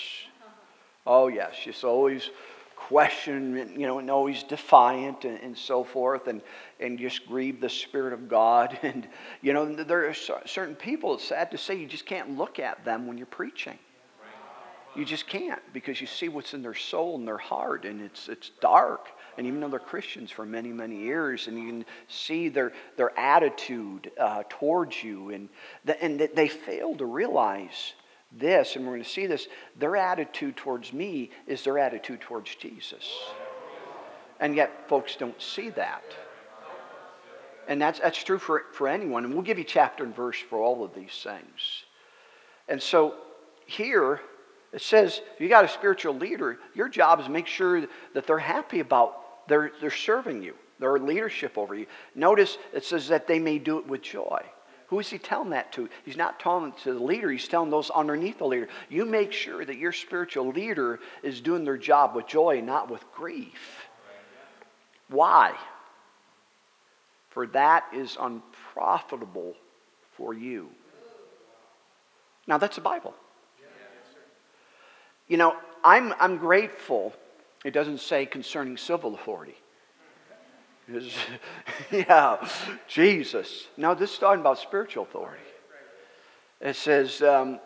[1.07, 1.55] Oh, yes.
[1.63, 2.31] Just always
[2.77, 6.41] question, you know, and always defiant and, and, so forth, and,
[6.81, 8.79] and just grieve the Spirit of God.
[8.83, 9.07] And,
[9.43, 12.85] you know, there are certain people, it's sad to say, you just can't look at
[12.85, 13.79] them when you're preaching.
[14.97, 18.29] You just can't because you see what's in their soul and their heart, and it's,
[18.29, 19.09] it's dark.
[19.37, 23.17] And even though they're Christians for many, many years, and you can see their, their
[23.19, 25.51] attitude uh, towards you, and,
[25.85, 27.93] the, and they fail to realize
[28.33, 32.55] this, and we're going to see this, their attitude towards me is their attitude towards
[32.55, 33.07] Jesus.
[34.41, 36.05] And yet, folks don't see that.
[37.69, 39.25] And that's, that's true for, for anyone.
[39.25, 41.85] And we'll give you chapter and verse for all of these things.
[42.69, 43.15] And so
[43.67, 44.21] here,
[44.73, 48.39] it says if you got a spiritual leader, your job is make sure that they're
[48.39, 51.87] happy about they're, they're serving you, their leadership over you.
[52.15, 54.43] Notice it says that they may do it with joy.
[54.89, 55.89] Who is he telling that to?
[56.05, 58.69] He's not telling it to the leader, he's telling those underneath the leader.
[58.89, 63.05] You make sure that your spiritual leader is doing their job with joy, not with
[63.15, 63.89] grief.
[65.09, 65.55] Why?
[67.31, 69.55] For that is unprofitable
[70.17, 70.71] for you.
[72.47, 73.15] Now, that's the Bible.
[75.29, 77.13] You know, I'm, I'm grateful.
[77.65, 79.57] It doesn't say concerning civil authority.
[81.91, 82.49] yeah,
[82.87, 83.67] Jesus.
[83.77, 85.43] Now, this is talking about spiritual authority.
[86.61, 87.59] It says um,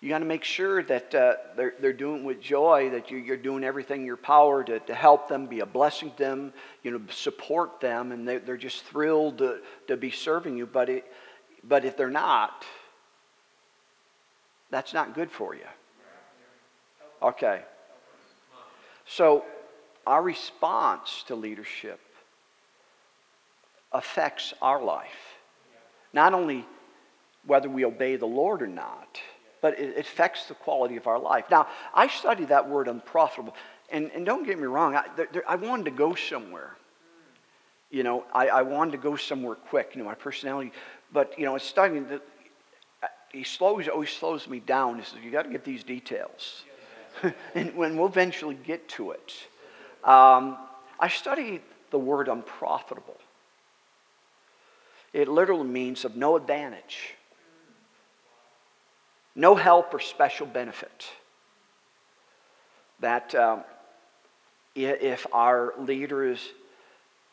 [0.00, 3.36] you got to make sure that uh, they're, they're doing with joy, that you, are
[3.36, 6.90] doing everything in your power to, to help them, be a blessing to them, you
[6.90, 10.66] know, support them, and they, they're just thrilled to, to be serving you.
[10.66, 11.12] But, it,
[11.62, 12.64] but if they're not,
[14.70, 15.66] that's not good for you.
[17.22, 17.62] Okay.
[19.06, 19.44] So,
[20.06, 22.00] our response to leadership
[23.92, 25.08] affects our life.
[26.12, 26.64] Not only
[27.46, 29.20] whether we obey the Lord or not,
[29.60, 31.44] but it affects the quality of our life.
[31.50, 33.54] Now, I study that word unprofitable,
[33.90, 36.76] and, and don't get me wrong, I, there, I wanted to go somewhere.
[37.90, 40.72] You know, I, I wanted to go somewhere quick, you know, my personality,
[41.12, 42.22] but, you know, it's studying that
[43.02, 44.98] uh, he slows, always slows me down.
[44.98, 46.62] He says, you got to get these details.
[47.54, 49.32] and when we'll eventually get to it.
[50.04, 50.56] Um,
[50.98, 53.16] I studied the word unprofitable.
[55.12, 57.14] It literally means of no advantage,
[59.34, 61.06] no help or special benefit.
[63.00, 63.64] That um,
[64.74, 66.40] if our leader is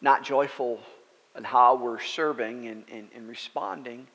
[0.01, 0.79] not joyful
[1.35, 4.07] in how we're serving and, and, and responding,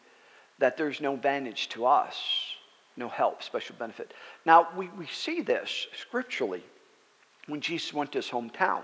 [0.58, 2.51] that there's no advantage to us,
[2.96, 4.12] no help, special benefit.
[4.44, 6.62] Now, we, we see this scripturally
[7.46, 8.82] when Jesus went to his hometown.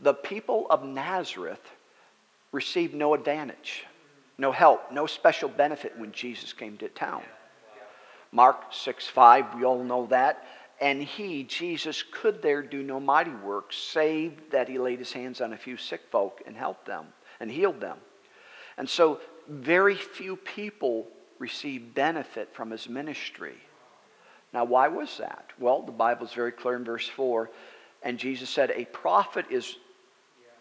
[0.00, 1.70] The people of Nazareth
[2.52, 3.84] received no advantage,
[4.38, 7.22] no help, no special benefit when Jesus came to town.
[8.32, 10.44] Mark 6 5, we all know that.
[10.80, 15.40] And he, Jesus, could there do no mighty works, save that he laid his hands
[15.40, 17.06] on a few sick folk and helped them
[17.38, 17.98] and healed them.
[18.76, 21.06] And so, very few people
[21.38, 23.56] received benefit from his ministry.
[24.52, 25.50] Now, why was that?
[25.58, 27.50] Well, the Bible is very clear in verse 4.
[28.02, 29.76] And Jesus said, A prophet is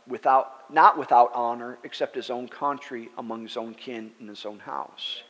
[0.07, 4.59] without, not without honor except his own country, among his own kin, in his own
[4.59, 5.21] house.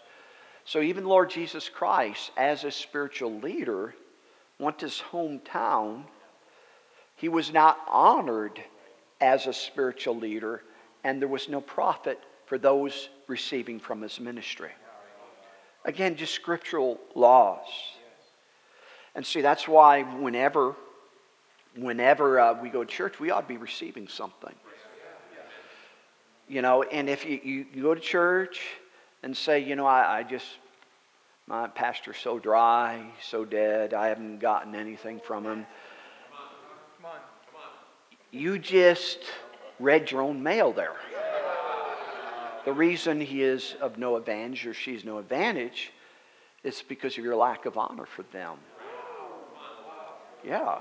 [0.66, 3.94] So, even Lord Jesus Christ, as a spiritual leader,
[4.60, 6.04] went his hometown.
[7.18, 8.64] He was not honored
[9.20, 10.64] as a spiritual leader,
[11.04, 14.72] and there was no profit for those receiving from his ministry.
[15.86, 17.68] Again, just scriptural laws.
[19.16, 20.76] And see, that's why whenever,
[21.76, 24.56] whenever uh, we go to church, we ought to be receiving something.
[26.48, 28.62] You know, and if you, you, you go to church
[29.24, 30.46] and say, you know, I, I just,
[31.48, 35.66] my pastor's so dry, so dead, I haven't gotten anything from him.
[38.32, 39.20] You just
[39.80, 40.96] read your own mail there.
[42.66, 45.92] The reason he is of no advantage or she's no advantage
[46.64, 48.58] is because of your lack of honor for them.
[50.46, 50.80] Yeah.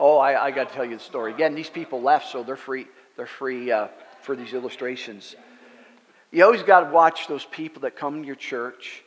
[0.00, 1.32] Oh, I, I got to tell you the story.
[1.32, 2.86] Again, these people left, so they're free.
[3.16, 3.88] they're free uh,
[4.22, 5.36] for these illustrations.
[6.30, 9.02] You always got to watch those people that come to your church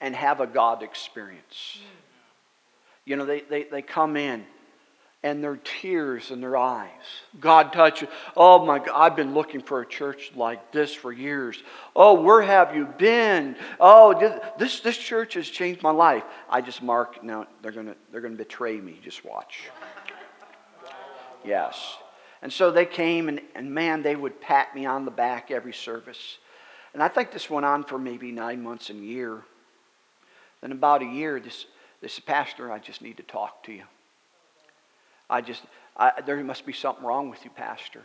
[0.00, 1.80] and have a God experience.
[3.04, 4.44] You know, they, they, they come in
[5.22, 6.88] and their tears in their eyes.
[7.38, 8.08] God touch you.
[8.36, 11.62] Oh my God, I've been looking for a church like this for years.
[11.94, 13.56] Oh, where have you been?
[13.78, 14.18] Oh,
[14.58, 16.24] this, this church has changed my life.
[16.48, 18.98] I just mark, now they're going to they're gonna betray me.
[19.04, 19.68] Just watch.
[21.44, 21.96] Yes.
[22.42, 25.74] And so they came, and, and man, they would pat me on the back every
[25.74, 26.38] service.
[26.94, 29.42] And I think this went on for maybe nine months and a year.
[30.62, 31.66] Then about a year, this,
[32.00, 33.84] this pastor, I just need to talk to you.
[35.30, 35.62] I just,
[35.96, 38.02] I, there must be something wrong with you, Pastor.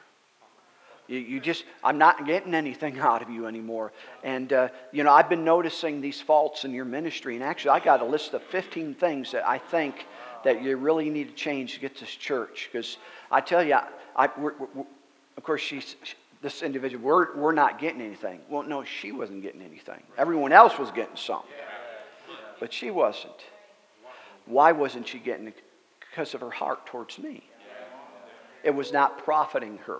[1.07, 3.91] You, you just, I'm not getting anything out of you anymore.
[4.23, 7.35] And, uh, you know, I've been noticing these faults in your ministry.
[7.35, 10.05] And actually, I got a list of 15 things that I think
[10.43, 12.69] that you really need to change to get this church.
[12.71, 12.97] Because
[13.31, 13.77] I tell you,
[14.15, 14.85] I, we're, we're,
[15.37, 15.95] of course, she's,
[16.41, 18.39] this individual, we're, we're not getting anything.
[18.49, 20.01] Well, no, she wasn't getting anything.
[20.17, 21.49] Everyone else was getting something.
[22.59, 23.33] But she wasn't.
[24.45, 25.61] Why wasn't she getting it?
[26.15, 27.43] Because of her heart towards me.
[28.63, 29.99] It was not profiting her.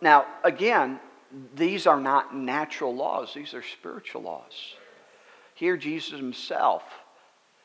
[0.00, 1.00] Now, again,
[1.56, 4.74] these are not natural laws, these are spiritual laws.
[5.54, 6.84] Here, Jesus himself,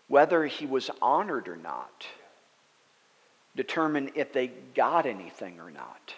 [0.08, 2.08] whether he was honored or not,
[3.56, 6.16] determined if they got anything or not.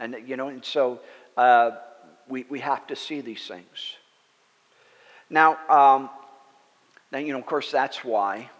[0.00, 1.00] And, you know, and so
[1.36, 1.72] uh,
[2.26, 3.96] we, we have to see these things.
[5.28, 6.08] Now, um,
[7.12, 8.50] now, you know, of course, that's why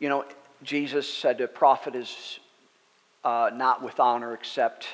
[0.00, 0.24] you know,
[0.62, 2.40] Jesus said a prophet is
[3.22, 4.88] uh, not with honor except,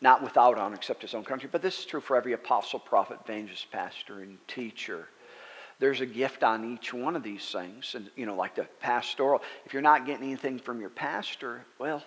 [0.00, 1.48] not without honor except his own country.
[1.50, 5.08] But this is true for every apostle, prophet, evangelist, pastor, and teacher.
[5.78, 7.94] There's a gift on each one of these things.
[7.94, 12.02] And, you know, like the pastoral, if you're not getting anything from your pastor, well,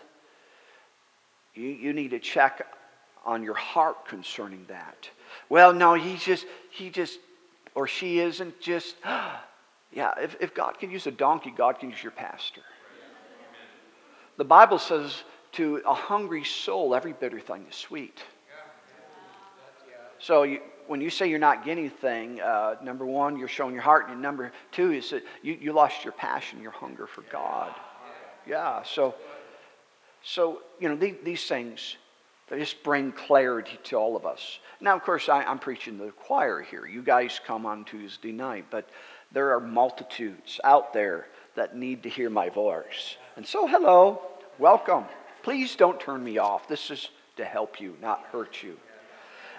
[1.56, 2.68] you, you need to check
[3.26, 5.10] on your heart concerning that.
[5.48, 7.20] Well, no, he's just, he just,
[7.76, 8.96] or she isn't just,
[9.92, 12.62] Yeah, if, if God can use a donkey, God can use your pastor.
[14.38, 15.24] The Bible says
[15.54, 18.24] to a hungry soul, every bitter thing is sweet.
[20.20, 23.84] So you, when you say you're not getting anything, uh, number one, you're showing your
[23.84, 27.74] heart, and number two is that you, you lost your passion, your hunger for God.
[28.48, 29.16] Yeah, so,
[30.24, 31.98] so you know, these, these things,
[32.50, 34.60] they just bring clarity to all of us.
[34.80, 36.86] Now, of course, I, I'm preaching to the choir here.
[36.86, 38.90] You guys come on Tuesday night, but
[39.32, 43.18] there are multitudes out there that need to hear my voice.
[43.36, 44.22] And so, hello,
[44.60, 45.06] welcome.
[45.44, 46.68] Please don't turn me off.
[46.68, 48.78] This is to help you, not hurt you.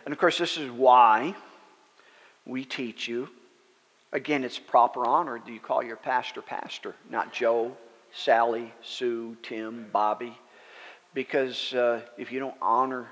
[0.05, 1.35] And of course, this is why
[2.45, 3.29] we teach you.
[4.13, 5.39] Again, it's proper honor.
[5.45, 7.77] Do you call your pastor pastor, not Joe,
[8.13, 10.37] Sally, Sue, Tim, Bobby?
[11.15, 13.09] Because uh, if you don't honor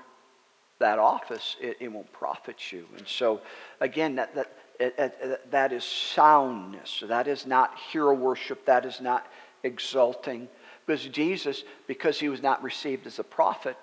[0.79, 2.85] that office, it, it won't profit you.
[2.97, 3.41] And so,
[3.79, 4.51] again, that, that
[4.81, 7.03] it, it, that is soundness.
[7.07, 8.65] That is not hero worship.
[8.65, 9.27] That is not
[9.63, 10.47] exalting.
[10.85, 13.77] Because Jesus, because he was not received as a prophet,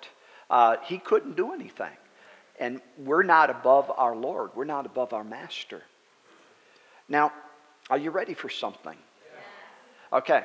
[0.49, 1.91] uh, he couldn't do anything.
[2.59, 5.81] And we're not above our Lord, we're not above our Master.
[7.07, 7.31] Now,
[7.89, 8.97] are you ready for something?
[10.11, 10.43] Okay.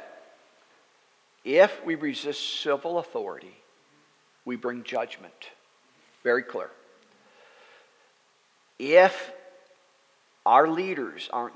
[1.45, 3.55] If we resist civil authority,
[4.45, 5.35] we bring judgment.
[6.23, 6.71] Very clear.
[8.79, 9.33] If
[10.47, 11.55] our leaders aren't,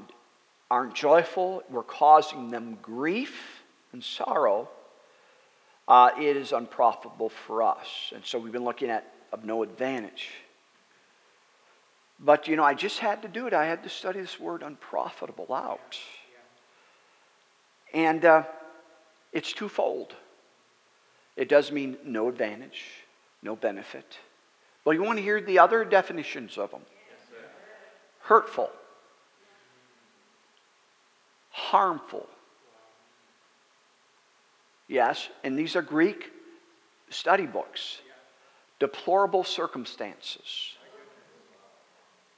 [0.70, 3.62] aren't joyful, we're causing them grief
[3.92, 4.68] and sorrow,
[5.86, 8.12] uh, it is unprofitable for us.
[8.14, 10.30] And so we've been looking at of no advantage.
[12.20, 13.54] But, you know, I just had to do it.
[13.54, 15.98] I had to study this word unprofitable out.
[17.94, 18.44] And uh,
[19.32, 20.14] it's twofold.
[21.36, 22.82] It does mean no advantage,
[23.42, 24.18] no benefit.
[24.84, 26.80] Well, you want to hear the other definitions of them
[28.28, 28.70] hurtful,
[31.50, 32.26] harmful.
[34.86, 36.30] Yes, and these are Greek
[37.08, 38.00] study books.
[38.78, 40.74] Deplorable circumstances.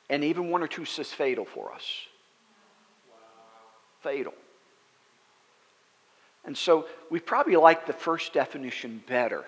[0.09, 1.85] And even one or two says fatal for us.
[4.01, 4.35] Fatal.
[6.45, 9.45] And so we probably like the first definition better.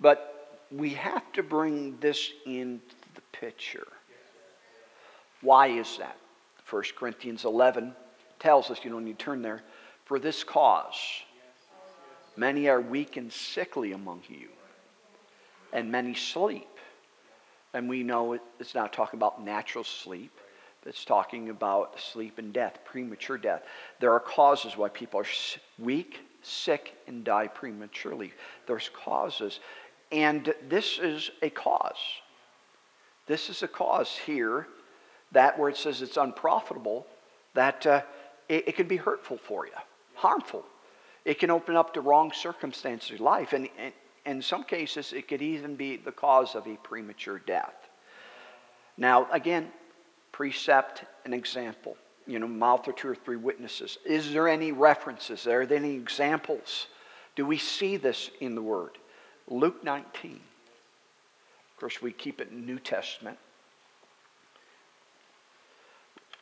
[0.00, 3.86] But we have to bring this into the picture.
[5.40, 6.16] Why is that?
[6.68, 7.94] 1 Corinthians 11
[8.38, 9.62] tells us, you don't need to turn there,
[10.04, 10.96] for this cause
[12.36, 14.48] many are weak and sickly among you,
[15.72, 16.66] and many sleep.
[17.74, 20.32] And we know it's not talking about natural sleep,
[20.86, 23.62] it's talking about sleep and death, premature death.
[24.00, 25.26] There are causes why people are
[25.78, 28.32] weak sick and die prematurely.
[28.66, 29.60] There's causes.
[30.10, 31.98] And this is a cause.
[33.26, 34.66] This is a cause here,
[35.32, 37.06] that where it says it's unprofitable,
[37.54, 38.02] that uh,
[38.48, 39.72] it, it, can be hurtful for you,
[40.14, 40.64] harmful.
[41.24, 43.52] It can open up to wrong circumstances of life.
[43.52, 43.92] And, and,
[44.26, 47.88] in some cases, it could even be the cause of a premature death.
[48.96, 49.68] Now, again,
[50.32, 51.96] precept and example.
[52.26, 53.98] You know, mouth or two or three witnesses.
[54.04, 55.46] Is there any references?
[55.46, 56.86] Are there any examples?
[57.34, 58.98] Do we see this in the Word?
[59.48, 60.32] Luke 19.
[60.32, 63.38] Of course, we keep it in New Testament.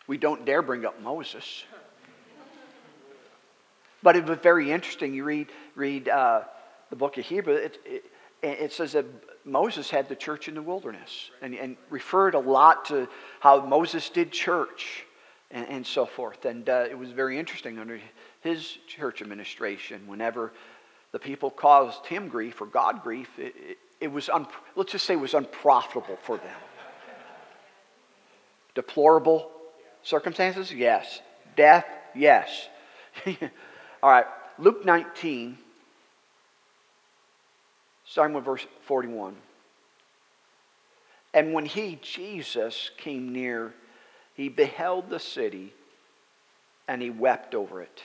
[0.09, 1.65] We don't dare bring up Moses.
[4.03, 5.15] But it was very interesting.
[5.15, 6.43] You read, read uh,
[6.91, 8.05] the book of Hebrew, it, it,
[8.43, 9.05] it says that
[9.45, 13.09] Moses had the church in the wilderness and, and referred a lot to
[13.41, 15.05] how Moses did church
[15.51, 16.45] and, and so forth.
[16.47, 18.01] And uh, it was very interesting under
[18.41, 20.53] his church administration, whenever
[21.13, 24.47] the people caused him grief or God grief, it, it, was, un,
[24.77, 26.57] let's just say, it was unprofitable for them.
[28.75, 29.51] Deplorable
[30.09, 30.73] circumstances?
[30.73, 31.21] Yes.
[31.57, 31.85] Death?
[32.15, 32.69] Yes.
[34.03, 34.27] All right,
[34.59, 35.59] Luke 19
[38.09, 39.37] starting with verse 41.
[41.35, 43.75] And when he, Jesus, came near,
[44.35, 45.75] he beheld the city
[46.89, 48.03] and he wept over it.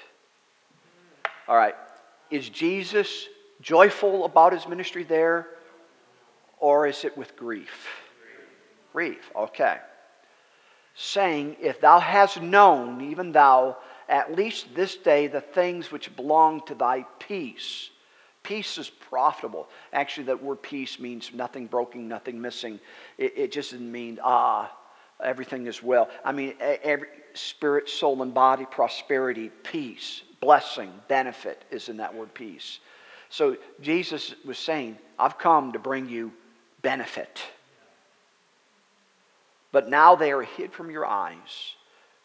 [1.48, 1.76] All right,
[2.30, 3.28] is Jesus
[3.62, 5.48] joyful about his ministry there
[6.60, 7.88] or is it with grief?
[8.92, 9.78] Grief, okay.
[10.96, 13.78] Saying, If thou hast known, even thou,
[14.08, 17.90] at least this day, the things which belong to thy peace
[18.44, 19.70] Peace is profitable.
[19.94, 22.80] Actually, that word peace means nothing broken, nothing missing.
[23.18, 24.70] It, it just doesn't mean, ah,
[25.24, 26.10] everything is well.
[26.26, 32.34] I mean, every spirit, soul, and body, prosperity, peace, blessing, benefit is in that word
[32.34, 32.80] peace.
[33.30, 36.34] So Jesus was saying, I've come to bring you
[36.82, 37.42] benefit.
[39.74, 41.74] But now they are hid from your eyes.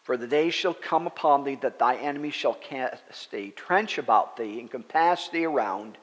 [0.03, 4.37] For the day shall come upon thee that thy enemy shall cast a trench about
[4.37, 5.97] thee and compass thee around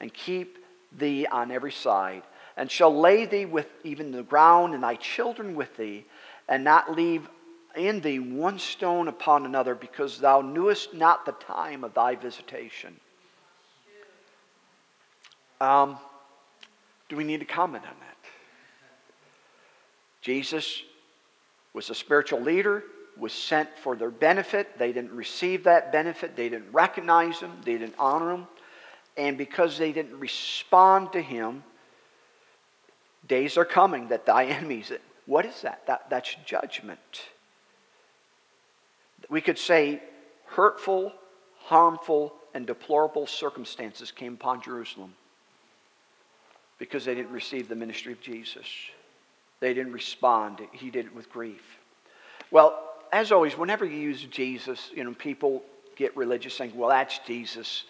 [0.00, 0.58] and keep
[0.92, 2.22] thee on every side,
[2.56, 6.04] and shall lay thee with even the ground, and thy children with thee,
[6.48, 7.28] and not leave
[7.76, 12.98] in thee one stone upon another, because thou knewest not the time of thy visitation.
[15.60, 15.98] Um,
[17.08, 18.16] do we need to comment on that?
[20.22, 20.82] Jesus
[21.72, 22.84] was a spiritual leader,
[23.16, 24.78] was sent for their benefit.
[24.78, 28.46] They didn't receive that benefit, they didn't recognize him, they didn't honor him.
[29.16, 31.64] And because they didn't respond to him,
[33.26, 34.92] days are coming that thy enemies.
[35.26, 35.86] What is that?
[35.86, 36.98] that that's judgment.
[39.28, 40.00] We could say
[40.46, 41.12] hurtful,
[41.58, 45.14] harmful, and deplorable circumstances came upon Jerusalem
[46.78, 48.66] because they didn't receive the ministry of Jesus.
[49.60, 50.60] They didn't respond.
[50.72, 51.78] He did it with grief.
[52.50, 55.62] Well, as always, whenever you use Jesus, you know, people
[55.96, 57.84] get religious saying, well, that's Jesus.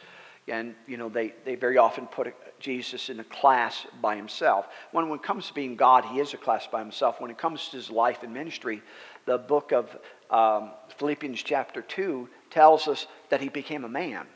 [0.48, 4.66] And, you know, they, they very often put Jesus in a class by himself.
[4.92, 7.20] When, when it comes to being God, he is a class by himself.
[7.20, 8.82] When it comes to his life and ministry,
[9.26, 9.96] the book of
[10.30, 14.26] um, Philippians chapter 2 tells us that he became a man.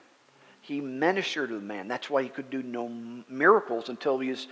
[0.60, 1.88] He ministered to the man.
[1.88, 2.88] That's why he could do no
[3.28, 4.46] miracles until he was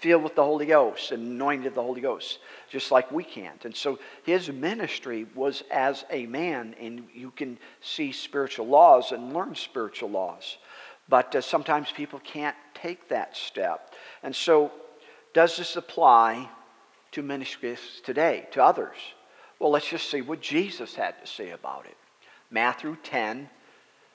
[0.00, 2.38] filled with the Holy Ghost and anointed of the Holy Ghost,
[2.70, 3.64] just like we can't.
[3.64, 9.34] And so his ministry was as a man, and you can see spiritual laws and
[9.34, 10.56] learn spiritual laws.
[11.08, 13.94] But uh, sometimes people can't take that step.
[14.22, 14.72] And so,
[15.34, 16.48] does this apply
[17.12, 18.96] to ministries today, to others?
[19.58, 21.96] Well, let's just see what Jesus had to say about it.
[22.50, 23.50] Matthew 10,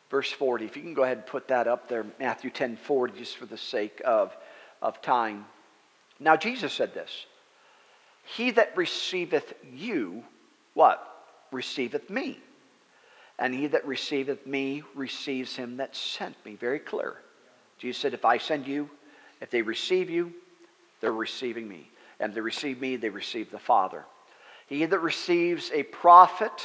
[0.09, 0.65] verse 40.
[0.65, 3.45] If you can go ahead and put that up there, Matthew 10, 40, just for
[3.45, 4.35] the sake of,
[4.81, 5.45] of time.
[6.19, 7.25] Now, Jesus said this
[8.23, 10.23] He that receiveth you,
[10.73, 11.01] what?
[11.51, 12.39] Receiveth me
[13.37, 16.55] and he that receiveth me receives him that sent me.
[16.55, 17.17] Very clear.
[17.77, 18.89] Jesus said, If I send you,
[19.41, 20.33] if they receive you,
[21.01, 21.89] they're receiving me.
[22.19, 24.05] And they receive me, they receive the Father.
[24.67, 26.63] He that receives a prophet,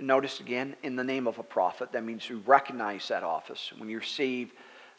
[0.00, 3.70] notice again, in the name of a prophet, that means you recognize that office.
[3.76, 4.52] When you receive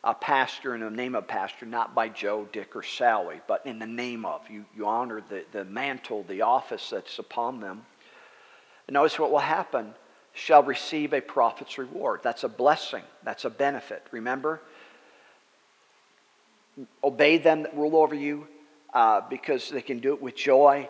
[0.04, 3.80] a pastor in the name of pastor, not by Joe, Dick, or Sally, but in
[3.80, 4.41] the name of.
[4.49, 7.86] You, you honor the, the mantle, the office that's upon them.
[8.88, 9.93] And notice what will happen
[10.34, 12.20] shall receive a prophet's reward.
[12.22, 14.06] That's a blessing, that's a benefit.
[14.12, 14.62] Remember?
[17.04, 18.47] Obey them that rule over you
[18.93, 20.89] uh, because they can do it with joy,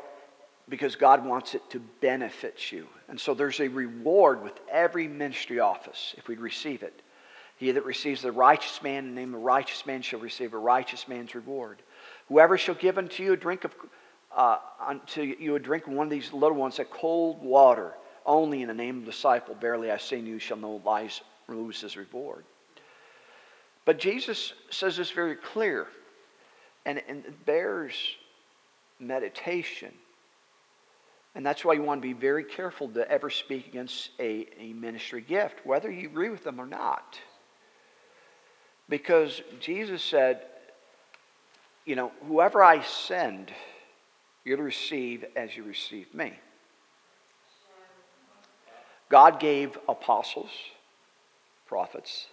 [0.70, 2.88] because God wants it to benefit you.
[3.10, 7.03] And so there's a reward with every ministry office if we receive it.
[7.58, 10.54] He that receives the righteous man in the name of a righteous man shall receive
[10.54, 11.82] a righteous man's reward.
[12.28, 13.74] Whoever shall give unto you a drink of
[14.36, 17.94] uh, unto you a drink of one of these little ones a cold water,
[18.26, 21.82] only in the name of the disciple, verily I say you, shall no lies lose
[21.82, 22.44] his reward.
[23.86, 25.88] But Jesus says this very clear,
[26.86, 27.94] and, and it bears
[29.00, 29.92] meditation.
[31.36, 34.74] And that's why you want to be very careful to ever speak against a, a
[34.74, 37.20] ministry gift, whether you agree with them or not.
[38.90, 40.42] Because Jesus said,
[41.86, 43.52] you know, whoever I send,
[44.44, 46.34] you'll receive as you receive me.
[49.10, 50.50] God gave apostles,
[51.68, 52.28] prophets,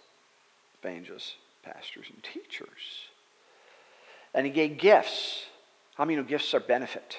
[0.81, 3.09] evangelists, pastors, and teachers.
[4.33, 5.45] And he gave gifts.
[5.95, 7.17] How many know gifts are benefit?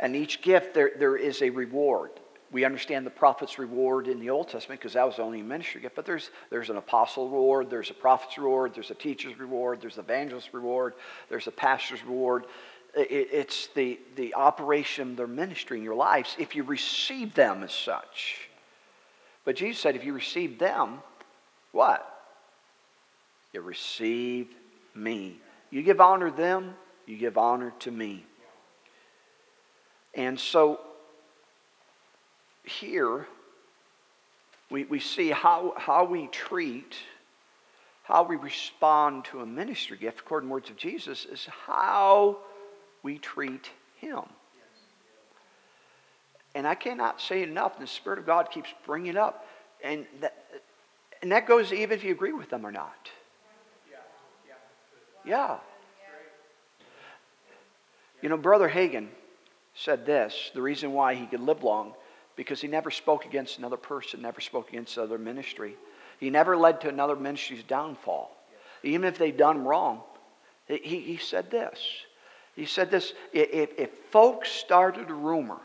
[0.00, 2.10] And each gift, there, there is a reward.
[2.52, 5.80] We understand the prophet's reward in the Old Testament because that was only a ministry
[5.80, 9.80] gift, but there's, there's an apostle reward, there's a prophet's reward, there's a teacher's reward,
[9.80, 10.94] there's an evangelist's reward,
[11.28, 12.44] there's a pastor's reward.
[12.94, 17.64] It, it's the, the operation of their ministry in your lives if you receive them
[17.64, 18.48] as such.
[19.44, 21.00] But Jesus said, if you receive them,
[21.72, 22.12] what?
[23.52, 24.48] You receive
[24.94, 25.40] me.
[25.70, 26.74] You give honor to them,
[27.06, 28.24] you give honor to me.
[30.14, 30.80] And so
[32.66, 33.26] here
[34.70, 36.96] we, we see how, how we treat,
[38.02, 42.38] how we respond to a ministry gift, according to words of Jesus, is how
[43.02, 44.22] we treat him.
[46.54, 49.46] And I cannot say enough, and the Spirit of God keeps bringing it up.
[49.84, 50.34] And that,
[51.22, 53.10] and that goes even if you agree with them or not.
[55.24, 55.58] Yeah.
[58.22, 59.08] You know, Brother Hagin
[59.74, 61.92] said this the reason why he could live long,
[62.36, 65.74] because he never spoke against another person, never spoke against other ministry.
[66.20, 68.30] He never led to another ministry's downfall.
[68.82, 70.02] Even if they'd done wrong,
[70.66, 71.80] he, he said this.
[72.54, 75.60] He said this if, if folks started a rumor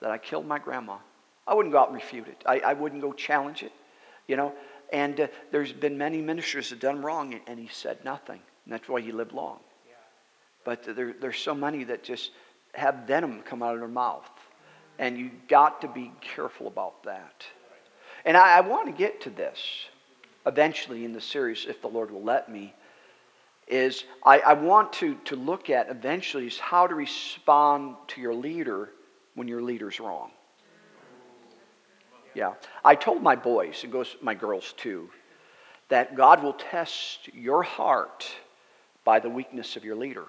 [0.00, 0.96] that I killed my grandma,
[1.46, 2.42] I wouldn't go out and refute it.
[2.46, 3.72] I, I wouldn't go challenge it,
[4.26, 4.52] you know.
[4.92, 8.40] And uh, there's been many ministers that done wrong, and he said nothing.
[8.64, 9.58] And that's why he lived long.
[10.64, 12.30] But there, there's so many that just
[12.74, 14.28] have venom come out of their mouth.
[14.98, 17.44] And you got to be careful about that.
[18.24, 19.58] And I, I want to get to this
[20.46, 22.74] eventually in the series, if the Lord will let me.
[23.66, 28.34] Is I, I want to, to look at eventually is how to respond to your
[28.34, 28.90] leader
[29.34, 30.30] when your leader's wrong.
[32.34, 32.54] Yeah.
[32.84, 35.08] I told my boys, it goes my girls too,
[35.88, 38.26] that God will test your heart
[39.04, 40.24] by the weakness of your leader.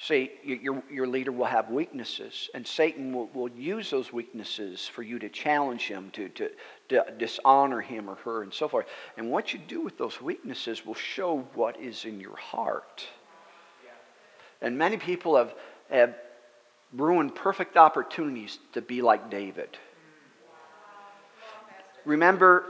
[0.00, 5.02] See, your, your leader will have weaknesses, and Satan will, will use those weaknesses for
[5.02, 6.50] you to challenge him, to, to,
[6.90, 8.86] to dishonor him or her, and so forth.
[9.16, 13.08] And what you do with those weaknesses will show what is in your heart.
[14.60, 15.52] And many people have,
[15.90, 16.14] have
[16.92, 19.76] ruined perfect opportunities to be like David.
[22.04, 22.64] Remember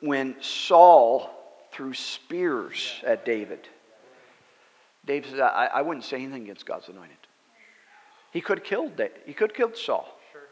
[0.00, 1.30] when Saul
[1.72, 3.68] threw spears at David?
[5.08, 7.16] David said, I, I wouldn't say anything against God's anointed.
[8.30, 9.00] He could have killed.
[9.24, 10.06] He could have killed Saul.
[10.30, 10.42] Sure.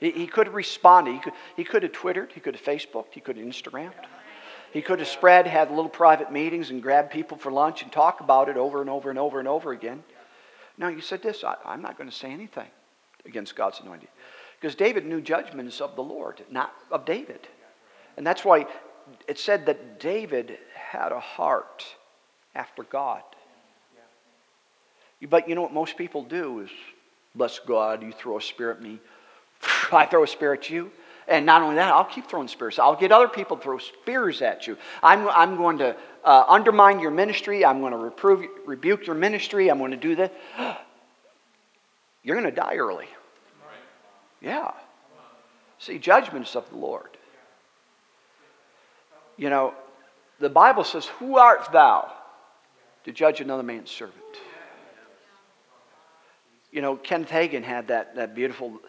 [0.00, 1.12] He, he could have responded.
[1.12, 2.32] He could, he could have Twittered.
[2.32, 3.12] He could have Facebooked.
[3.12, 3.92] He could have Instagrammed.
[4.72, 8.20] He could have spread, had little private meetings, and grabbed people for lunch and talk
[8.20, 10.02] about it over and over and over and over again.
[10.78, 12.68] Now, you said this I, I'm not going to say anything
[13.26, 14.08] against God's anointed.
[14.58, 17.48] Because David knew judgment is of the Lord, not of David.
[18.16, 18.66] And that's why
[19.28, 21.84] it said that David had a heart
[22.54, 23.22] after God.
[25.28, 26.70] But you know what most people do is,
[27.34, 28.98] bless God, you throw a spear at me.
[29.92, 30.90] I throw a spear at you.
[31.28, 32.78] And not only that, I'll keep throwing spears.
[32.78, 34.76] I'll get other people to throw spears at you.
[35.02, 35.94] I'm, I'm going to
[36.24, 37.64] uh, undermine your ministry.
[37.64, 39.70] I'm going to reprove, rebuke your ministry.
[39.70, 40.32] I'm going to do that.
[42.24, 43.06] You're going to die early.
[44.40, 44.72] Yeah.
[45.78, 47.16] See, judgment's of the Lord.
[49.36, 49.74] You know,
[50.40, 52.12] the Bible says, Who art thou
[53.04, 54.16] to judge another man's servant?
[56.72, 58.80] You know, Kenneth Hagin had that, that beautiful,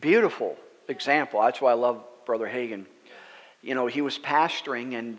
[0.00, 0.56] beautiful
[0.88, 1.40] example.
[1.40, 2.86] That's why I love Brother Hagin.
[3.62, 5.18] You know, he was pastoring and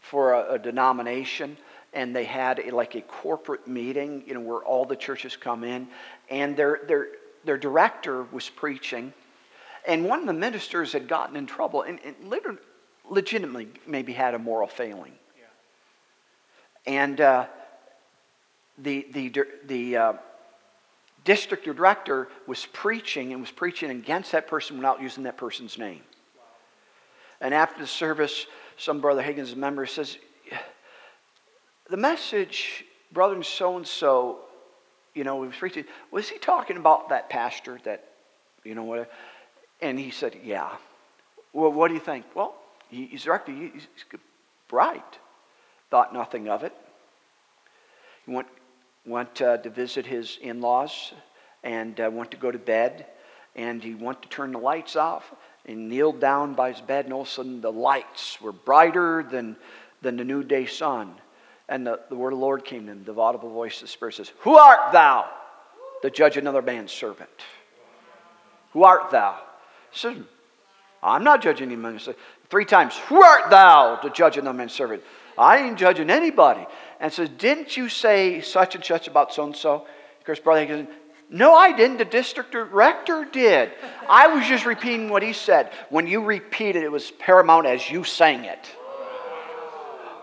[0.00, 1.56] for a, a denomination,
[1.92, 5.64] and they had a, like a corporate meeting, you know, where all the churches come
[5.64, 5.88] in,
[6.28, 7.08] and their, their,
[7.44, 9.12] their director was preaching,
[9.86, 12.58] and one of the ministers had gotten in trouble and, and literally,
[13.08, 15.12] legitimately maybe had a moral failing.
[15.38, 17.02] Yeah.
[17.02, 17.46] And uh,
[18.78, 19.32] the, the,
[19.66, 20.12] the uh,
[21.24, 26.00] district director was preaching and was preaching against that person without using that person's name.
[27.40, 28.46] And after the service,
[28.76, 30.16] some Brother Hagin's member says,
[31.90, 34.38] the message, brother so and so,
[35.14, 38.08] you know, was preaching, was he talking about that pastor that,
[38.64, 39.10] you know, what?
[39.80, 40.76] And he said, yeah.
[41.52, 42.24] Well, what do you think?
[42.34, 42.54] Well,
[42.88, 43.86] he's director, he's
[44.68, 45.18] bright.
[45.90, 46.72] Thought nothing of it.
[48.26, 48.48] He went,
[49.06, 51.12] went uh, to visit his in laws
[51.62, 53.06] and uh, went to go to bed.
[53.56, 55.32] And he went to turn the lights off
[55.66, 57.04] and kneeled down by his bed.
[57.04, 59.56] And all of a sudden, the lights were brighter than,
[60.02, 61.14] than the noonday sun.
[61.68, 63.04] And the, the word of the Lord came to him.
[63.04, 65.28] The audible voice of the Spirit says, Who art thou
[66.02, 67.30] to judge another man's servant?
[68.72, 69.38] Who art thou?
[69.92, 70.16] He says,
[71.02, 72.00] I'm not judging any man.
[72.50, 75.02] Three times, Who art thou to judge another man's servant?
[75.36, 76.66] I ain't judging anybody.
[77.00, 79.86] And says, Didn't you say such and such about so and so?
[80.24, 80.86] Course, brother goes,
[81.28, 81.98] No, I didn't.
[81.98, 83.72] The district director did.
[84.08, 85.70] I was just repeating what he said.
[85.90, 88.70] When you repeated, it was paramount as you sang it.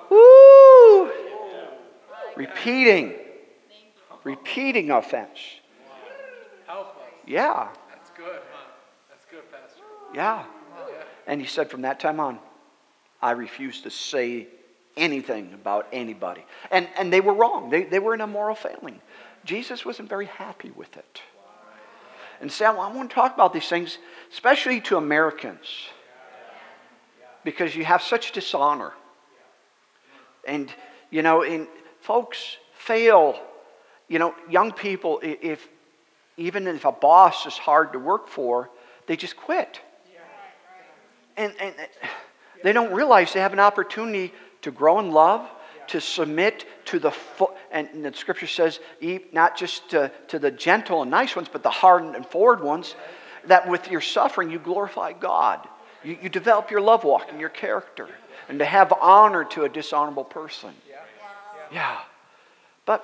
[0.10, 1.12] Woo!
[2.36, 3.14] Repeating.
[4.24, 5.40] Repeating offense.
[7.28, 7.70] Yeah.
[7.90, 8.72] That's good, huh?
[9.10, 9.84] That's good, Pastor.
[10.14, 10.44] Yeah.
[11.28, 12.40] And he said, from that time on,
[13.22, 14.48] I refuse to say
[14.98, 16.46] anything about anybody.
[16.70, 17.70] And, and they were wrong.
[17.70, 19.00] They, they were an immoral family.
[19.46, 21.22] Jesus wasn't very happy with it.
[22.42, 24.00] And so I want to talk about these things,
[24.32, 25.68] especially to Americans,
[27.44, 28.94] because you have such dishonor.
[30.48, 30.74] And,
[31.12, 31.68] you know, and
[32.02, 33.40] folks fail.
[34.08, 35.68] You know, young people, if
[36.38, 38.70] even if a boss is hard to work for,
[39.08, 39.80] they just quit.
[41.38, 42.08] And, and uh,
[42.64, 45.48] they don't realize they have an opportunity to grow in love,
[45.88, 48.80] to submit to the, fo- and the scripture says,
[49.34, 52.96] not just to, to the gentle and nice ones, but the hardened and forward ones,
[53.46, 55.68] that with your suffering you glorify God.
[56.04, 58.08] You, you develop your love walk and your character,
[58.50, 60.74] and to have honor to a dishonorable person.
[61.72, 61.98] Yeah.
[62.86, 63.04] But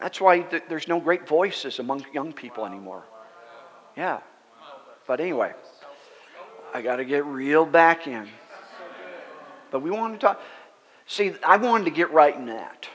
[0.00, 3.04] that's why th- there's no great voices among young people anymore.
[3.96, 4.20] Yeah.
[5.06, 5.52] But anyway,
[6.72, 8.28] I got to get reeled back in.
[9.70, 10.40] But we want to talk.
[11.10, 12.88] See, I wanted to get right in that.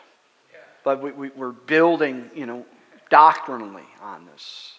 [0.86, 2.66] But we, we, we're building, you know,
[3.10, 4.76] doctrinally on this.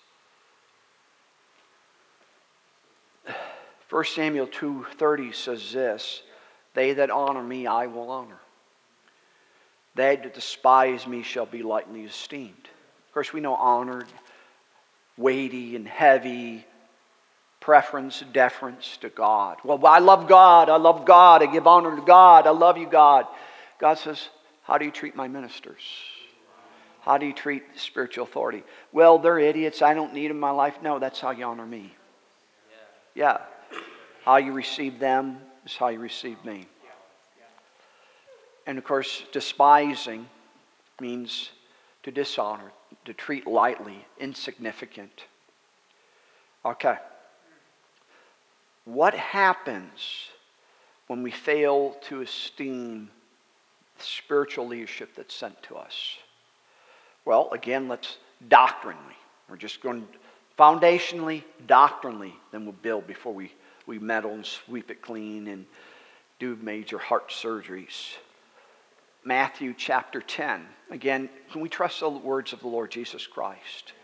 [3.91, 6.22] 1 Samuel 2.30 says this,
[6.72, 8.39] They that honor me, I will honor.
[9.95, 12.70] They that despise me shall be lightly esteemed.
[13.09, 14.09] Of course, we know honored,
[15.18, 16.64] weighty, and heavy,
[17.67, 19.57] preference, deference to God.
[19.64, 20.69] Well, I love God.
[20.69, 21.43] I love God.
[21.43, 22.47] I give honor to God.
[22.47, 23.27] I love you, God.
[23.81, 24.29] God says,
[24.62, 25.83] How do you treat my ministers?
[27.01, 28.62] How do you treat spiritual authority?
[28.93, 29.83] Well, they're idiots.
[29.83, 30.77] I don't need them in my life.
[30.81, 31.93] No, that's how you honor me.
[33.17, 33.39] Yeah.
[34.25, 36.69] How you receive them is how you receive me.
[38.64, 40.29] And of course, despising
[41.01, 41.51] means
[42.05, 42.71] to dishonor,
[43.07, 45.25] to treat lightly, insignificant.
[46.64, 46.97] Okay.
[48.87, 50.30] What happens
[51.09, 53.11] when we fail to esteem
[53.99, 56.16] the spiritual leadership that's sent to us?
[57.24, 58.16] Well, again, let's
[58.49, 59.16] doctrinally.
[59.51, 60.07] We're just going
[60.57, 63.53] foundationally, doctrinally, then we'll build before we,
[63.87, 65.66] we meddle and sweep it clean and
[66.39, 68.14] do major heart surgeries.
[69.24, 70.64] Matthew chapter 10.
[70.93, 73.95] Again, can we trust the words of the Lord Jesus Christ?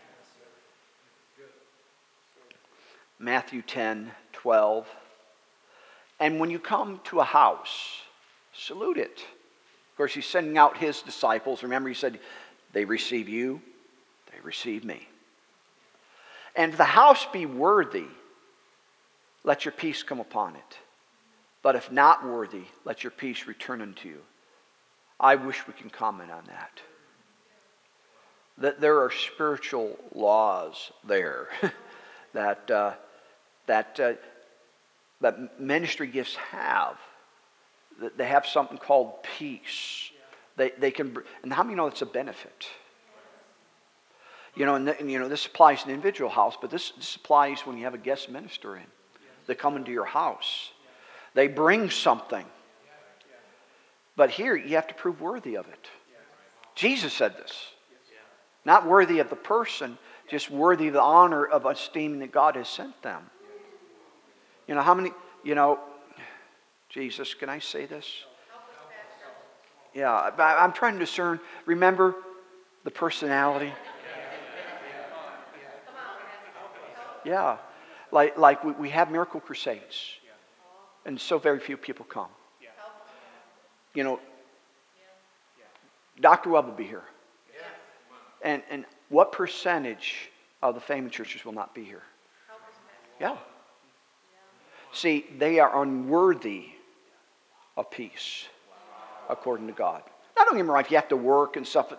[3.17, 4.11] Matthew 10,
[4.43, 4.85] 12.
[6.19, 8.01] And when you come to a house,
[8.53, 9.19] salute it.
[9.91, 11.63] Of course, he's sending out his disciples.
[11.63, 12.19] Remember, he said,
[12.73, 13.61] They receive you,
[14.31, 15.07] they receive me.
[16.57, 18.05] And the house be worthy,
[19.45, 20.77] let your peace come upon it.
[21.61, 24.19] But if not worthy, let your peace return unto you.
[25.21, 26.81] I wish we can comment on that.
[28.57, 31.47] That there are spiritual laws there
[32.33, 32.93] that, uh,
[33.67, 34.13] that uh,
[35.23, 36.97] that ministry gifts have.
[38.17, 40.11] They have something called peace.
[40.57, 42.67] They, they can, and how many know it's a benefit?
[44.55, 47.15] You know, and, and, you know, this applies in the individual house, but this, this
[47.15, 48.83] applies when you have a guest minister in.
[49.47, 50.71] They come into your house.
[51.33, 52.45] They bring something.
[54.15, 55.87] But here, you have to prove worthy of it.
[56.75, 57.67] Jesus said this.
[58.65, 59.97] Not worthy of the person,
[60.29, 63.23] just worthy of the honor of esteeming that God has sent them.
[64.67, 65.11] You know, how many,
[65.43, 65.79] you know,
[66.89, 68.07] Jesus, can I say this?
[69.93, 71.39] Yeah, I'm trying to discern.
[71.65, 72.15] Remember
[72.83, 73.71] the personality?
[77.25, 77.57] Yeah.
[78.11, 80.17] Like, like we have miracle crusades,
[81.05, 82.29] and so very few people come.
[83.93, 84.19] You know,
[86.19, 86.49] Dr.
[86.49, 87.03] Webb will be here.
[88.41, 90.29] And, and what percentage
[90.61, 92.03] of the family churches will not be here?
[93.21, 93.37] Yeah.
[94.93, 96.65] See, they are unworthy
[97.75, 98.45] of peace,
[99.27, 100.03] according to God.
[100.37, 101.91] I don't get me wrong, if you have to work and stuff,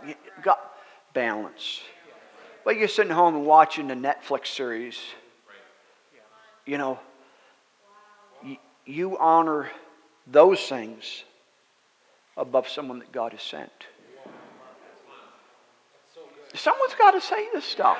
[0.42, 0.60] got
[1.12, 1.80] balance.
[2.64, 4.98] But you're sitting home and watching the Netflix series,
[6.64, 6.98] you know,
[8.44, 9.70] you, you honor
[10.26, 11.24] those things
[12.36, 13.70] above someone that God has sent.
[16.54, 17.98] Someone's got to say this stuff.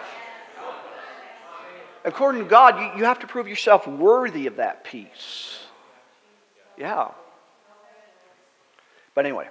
[2.04, 5.58] According to God, you, you have to prove yourself worthy of that peace.
[6.76, 7.08] Yeah.
[9.14, 9.48] But anyway.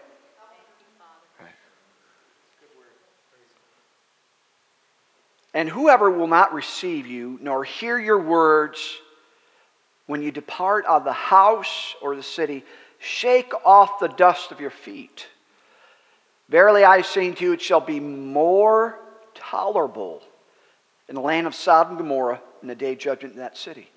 [5.55, 8.97] And whoever will not receive you, nor hear your words,
[10.07, 12.65] when you depart out of the house or the city,
[12.97, 15.27] shake off the dust of your feet.
[16.49, 18.99] Verily I say to you, it shall be more
[19.35, 20.23] tolerable
[21.13, 23.87] in the land of Sodom and Gomorrah in the day of judgment in that city.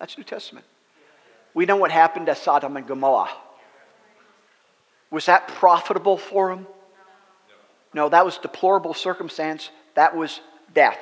[0.00, 0.66] That's New Testament.
[1.54, 3.30] We know what happened to Sodom and Gomorrah.
[5.12, 6.66] Was that profitable for them?
[7.94, 9.70] No, that was deplorable circumstance.
[9.94, 10.40] That was
[10.74, 10.98] death.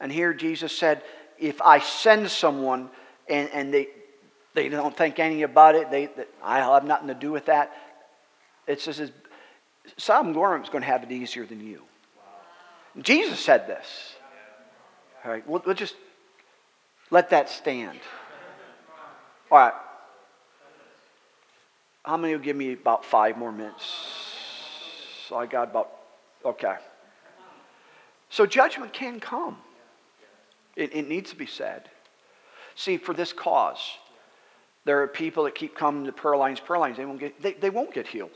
[0.00, 1.02] And here Jesus said,
[1.38, 2.90] if I send someone
[3.26, 3.88] and, and they,
[4.52, 7.72] they don't think anything about it, they, they, I have nothing to do with that,
[8.66, 9.10] it says
[9.96, 11.84] Sodom and Gomorrah is going to have it easier than you.
[13.00, 14.14] Jesus said this.
[15.24, 15.96] All right, we'll, we'll just
[17.10, 17.98] let that stand.
[19.50, 19.72] All right.
[22.04, 23.84] How many will give me about five more minutes?
[25.28, 25.90] So I got about,
[26.44, 26.74] okay.
[28.28, 29.56] So judgment can come.
[30.76, 31.88] It, it needs to be said.
[32.74, 33.78] See, for this cause,
[34.84, 37.54] there are people that keep coming to prayer lines, prayer lines, they won't get, they,
[37.54, 38.30] they won't get healed.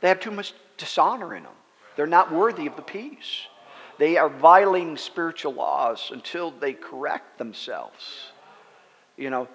[0.00, 1.52] They have too much dishonor in them.
[1.96, 3.46] They're not worthy of the peace.
[3.98, 8.30] They are violating spiritual laws until they correct themselves.
[9.16, 9.48] You know,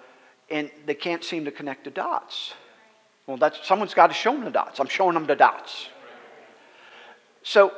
[0.50, 2.54] and they can't seem to connect the dots.
[3.26, 4.80] Well, that's someone's got to show them the dots.
[4.80, 5.88] I'm showing them the dots.
[7.42, 7.72] So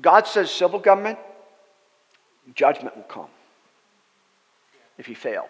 [0.00, 1.18] God says civil government,
[2.54, 3.28] judgment will come
[4.98, 5.48] if you fail.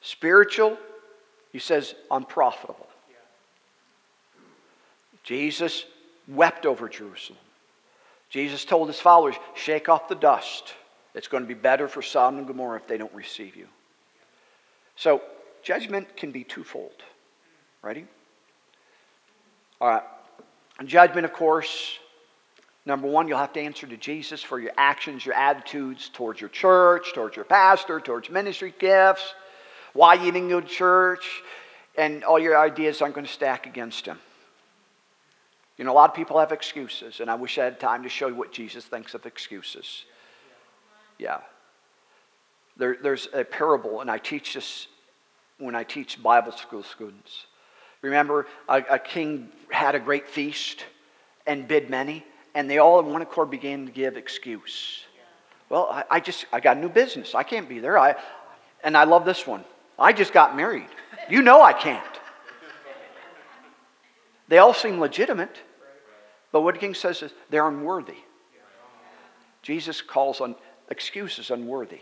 [0.00, 0.76] Spiritual,
[1.52, 2.86] he says unprofitable.
[5.22, 5.84] Jesus
[6.26, 7.38] wept over Jerusalem.
[8.30, 10.74] Jesus told his followers, shake off the dust.
[11.14, 13.66] It's going to be better for Sodom and Gomorrah if they don't receive you.
[14.96, 15.22] So,
[15.62, 17.02] judgment can be twofold.
[17.82, 18.06] Ready?
[19.80, 20.02] All right.
[20.84, 21.98] Judgment, of course,
[22.84, 26.50] number one, you'll have to answer to Jesus for your actions, your attitudes towards your
[26.50, 29.34] church, towards your pastor, towards ministry gifts,
[29.92, 31.42] why you didn't go to church,
[31.96, 34.18] and all your ideas aren't going to stack against him.
[35.78, 38.08] You know, a lot of people have excuses, and I wish I had time to
[38.08, 40.04] show you what Jesus thinks of excuses.
[41.18, 41.38] Yeah.
[42.76, 44.88] There, there's a parable, and I teach this
[45.58, 47.46] when I teach Bible school students.
[48.02, 50.84] Remember, a, a king had a great feast
[51.46, 52.24] and bid many,
[52.54, 55.04] and they all in one accord began to give excuse.
[55.68, 57.34] Well, I, I just I got a new business.
[57.34, 57.98] I can't be there.
[57.98, 58.16] I,
[58.82, 59.64] and I love this one.
[59.98, 60.88] I just got married.
[61.28, 62.04] You know I can't.
[64.48, 65.56] They all seem legitimate.
[66.52, 68.16] But what king says is they're unworthy.
[69.62, 70.54] Jesus calls on
[70.90, 72.00] excuses unworthy.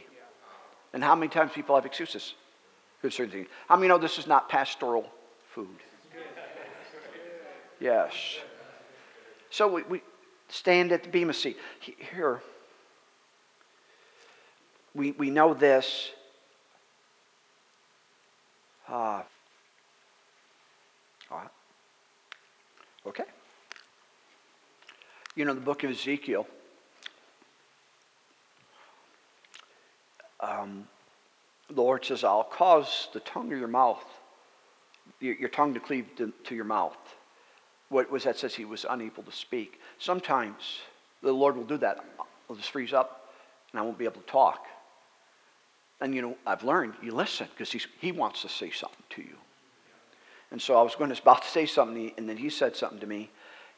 [0.93, 2.35] And how many times people have excuses
[3.01, 3.49] concerning things?
[3.69, 5.11] How many know this is not pastoral
[5.51, 5.77] food?
[7.81, 8.13] Yes.
[9.51, 10.03] So we, we
[10.49, 11.59] stand at the Bema seat.
[11.81, 12.41] Here,
[14.95, 16.11] we, we know this.
[18.89, 19.23] Uh,
[21.31, 21.49] all right.
[23.07, 23.25] Okay.
[25.37, 26.47] You know, the book of Ezekiel,
[30.41, 30.89] um,
[31.69, 34.03] the Lord says, I'll cause the tongue of your mouth,
[35.21, 36.97] your, your tongue to cleave to, to, your mouth.
[37.91, 39.79] What was that says he was unable to speak.
[39.99, 40.81] Sometimes
[41.23, 42.03] the Lord will do that.
[42.49, 43.31] I'll just freeze up
[43.73, 44.65] and I won't be able to talk.
[46.01, 49.37] And you know, I've learned you listen because he wants to say something to you.
[50.51, 53.01] And so I was going to about to say something, and then he said something
[53.01, 53.29] to me,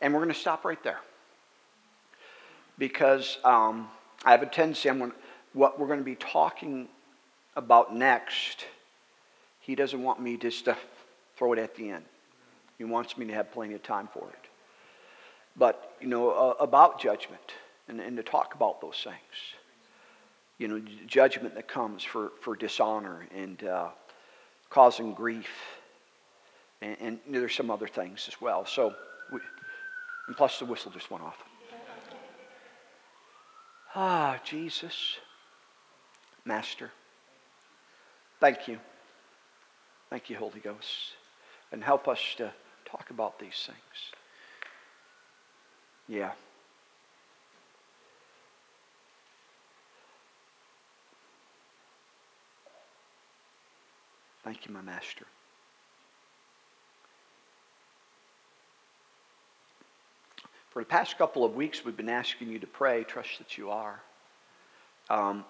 [0.01, 1.01] and we're going to stop right there
[2.79, 3.89] because um,
[4.25, 5.13] I have a tendency, I'm going
[5.53, 6.89] what we're going to be talking
[7.57, 8.67] about next,
[9.61, 10.77] he doesn't want me just to
[11.37, 12.05] throw it at the end.
[12.77, 14.49] He wants me to have plenty of time for it.
[15.57, 17.43] But, you know, uh, about judgment
[17.89, 19.17] and, and to talk about those things.
[20.59, 23.89] You know, judgment that comes for, for dishonor and uh,
[24.71, 25.51] causing grief
[26.81, 28.67] And, and there's some other things as well.
[28.67, 28.95] So,
[29.33, 29.41] we,
[30.29, 31.43] and plus the whistle just went off.
[33.95, 35.17] Ah, Jesus,
[36.45, 36.91] Master,
[38.41, 38.79] thank you.
[40.11, 41.17] Thank you, Holy Ghost.
[41.73, 42.53] And help us to
[42.85, 44.13] talk about these things.
[46.09, 46.33] Yeah.
[54.45, 55.27] Thank you, my Master.
[60.71, 63.03] For the past couple of weeks, we've been asking you to pray.
[63.05, 64.01] Trust that you are.
[65.09, 65.45] Um,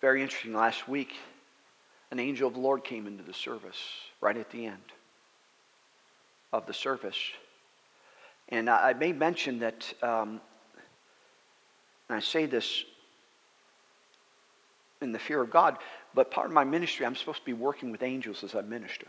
[0.00, 0.54] very interesting.
[0.54, 1.12] Last week,
[2.10, 3.78] an angel of the Lord came into the service
[4.20, 4.82] right at the end
[6.52, 7.18] of the service.
[8.48, 10.40] And I may mention that, um,
[12.08, 12.84] and I say this
[15.02, 15.78] in the fear of God,
[16.14, 19.06] but part of my ministry, I'm supposed to be working with angels as I minister.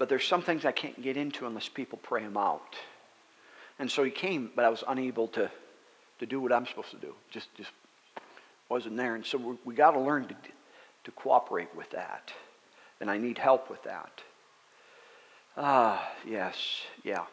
[0.00, 2.74] But there's some things I can't get into unless people pray them out.
[3.78, 5.50] And so he came, but I was unable to,
[6.20, 7.14] to do what I'm supposed to do.
[7.30, 7.70] Just, just
[8.70, 9.14] wasn't there.
[9.14, 10.36] And so we, we got to learn to,
[11.04, 12.32] to cooperate with that.
[13.02, 14.22] And I need help with that.
[15.58, 16.56] Ah, yes,
[17.04, 17.26] yeah.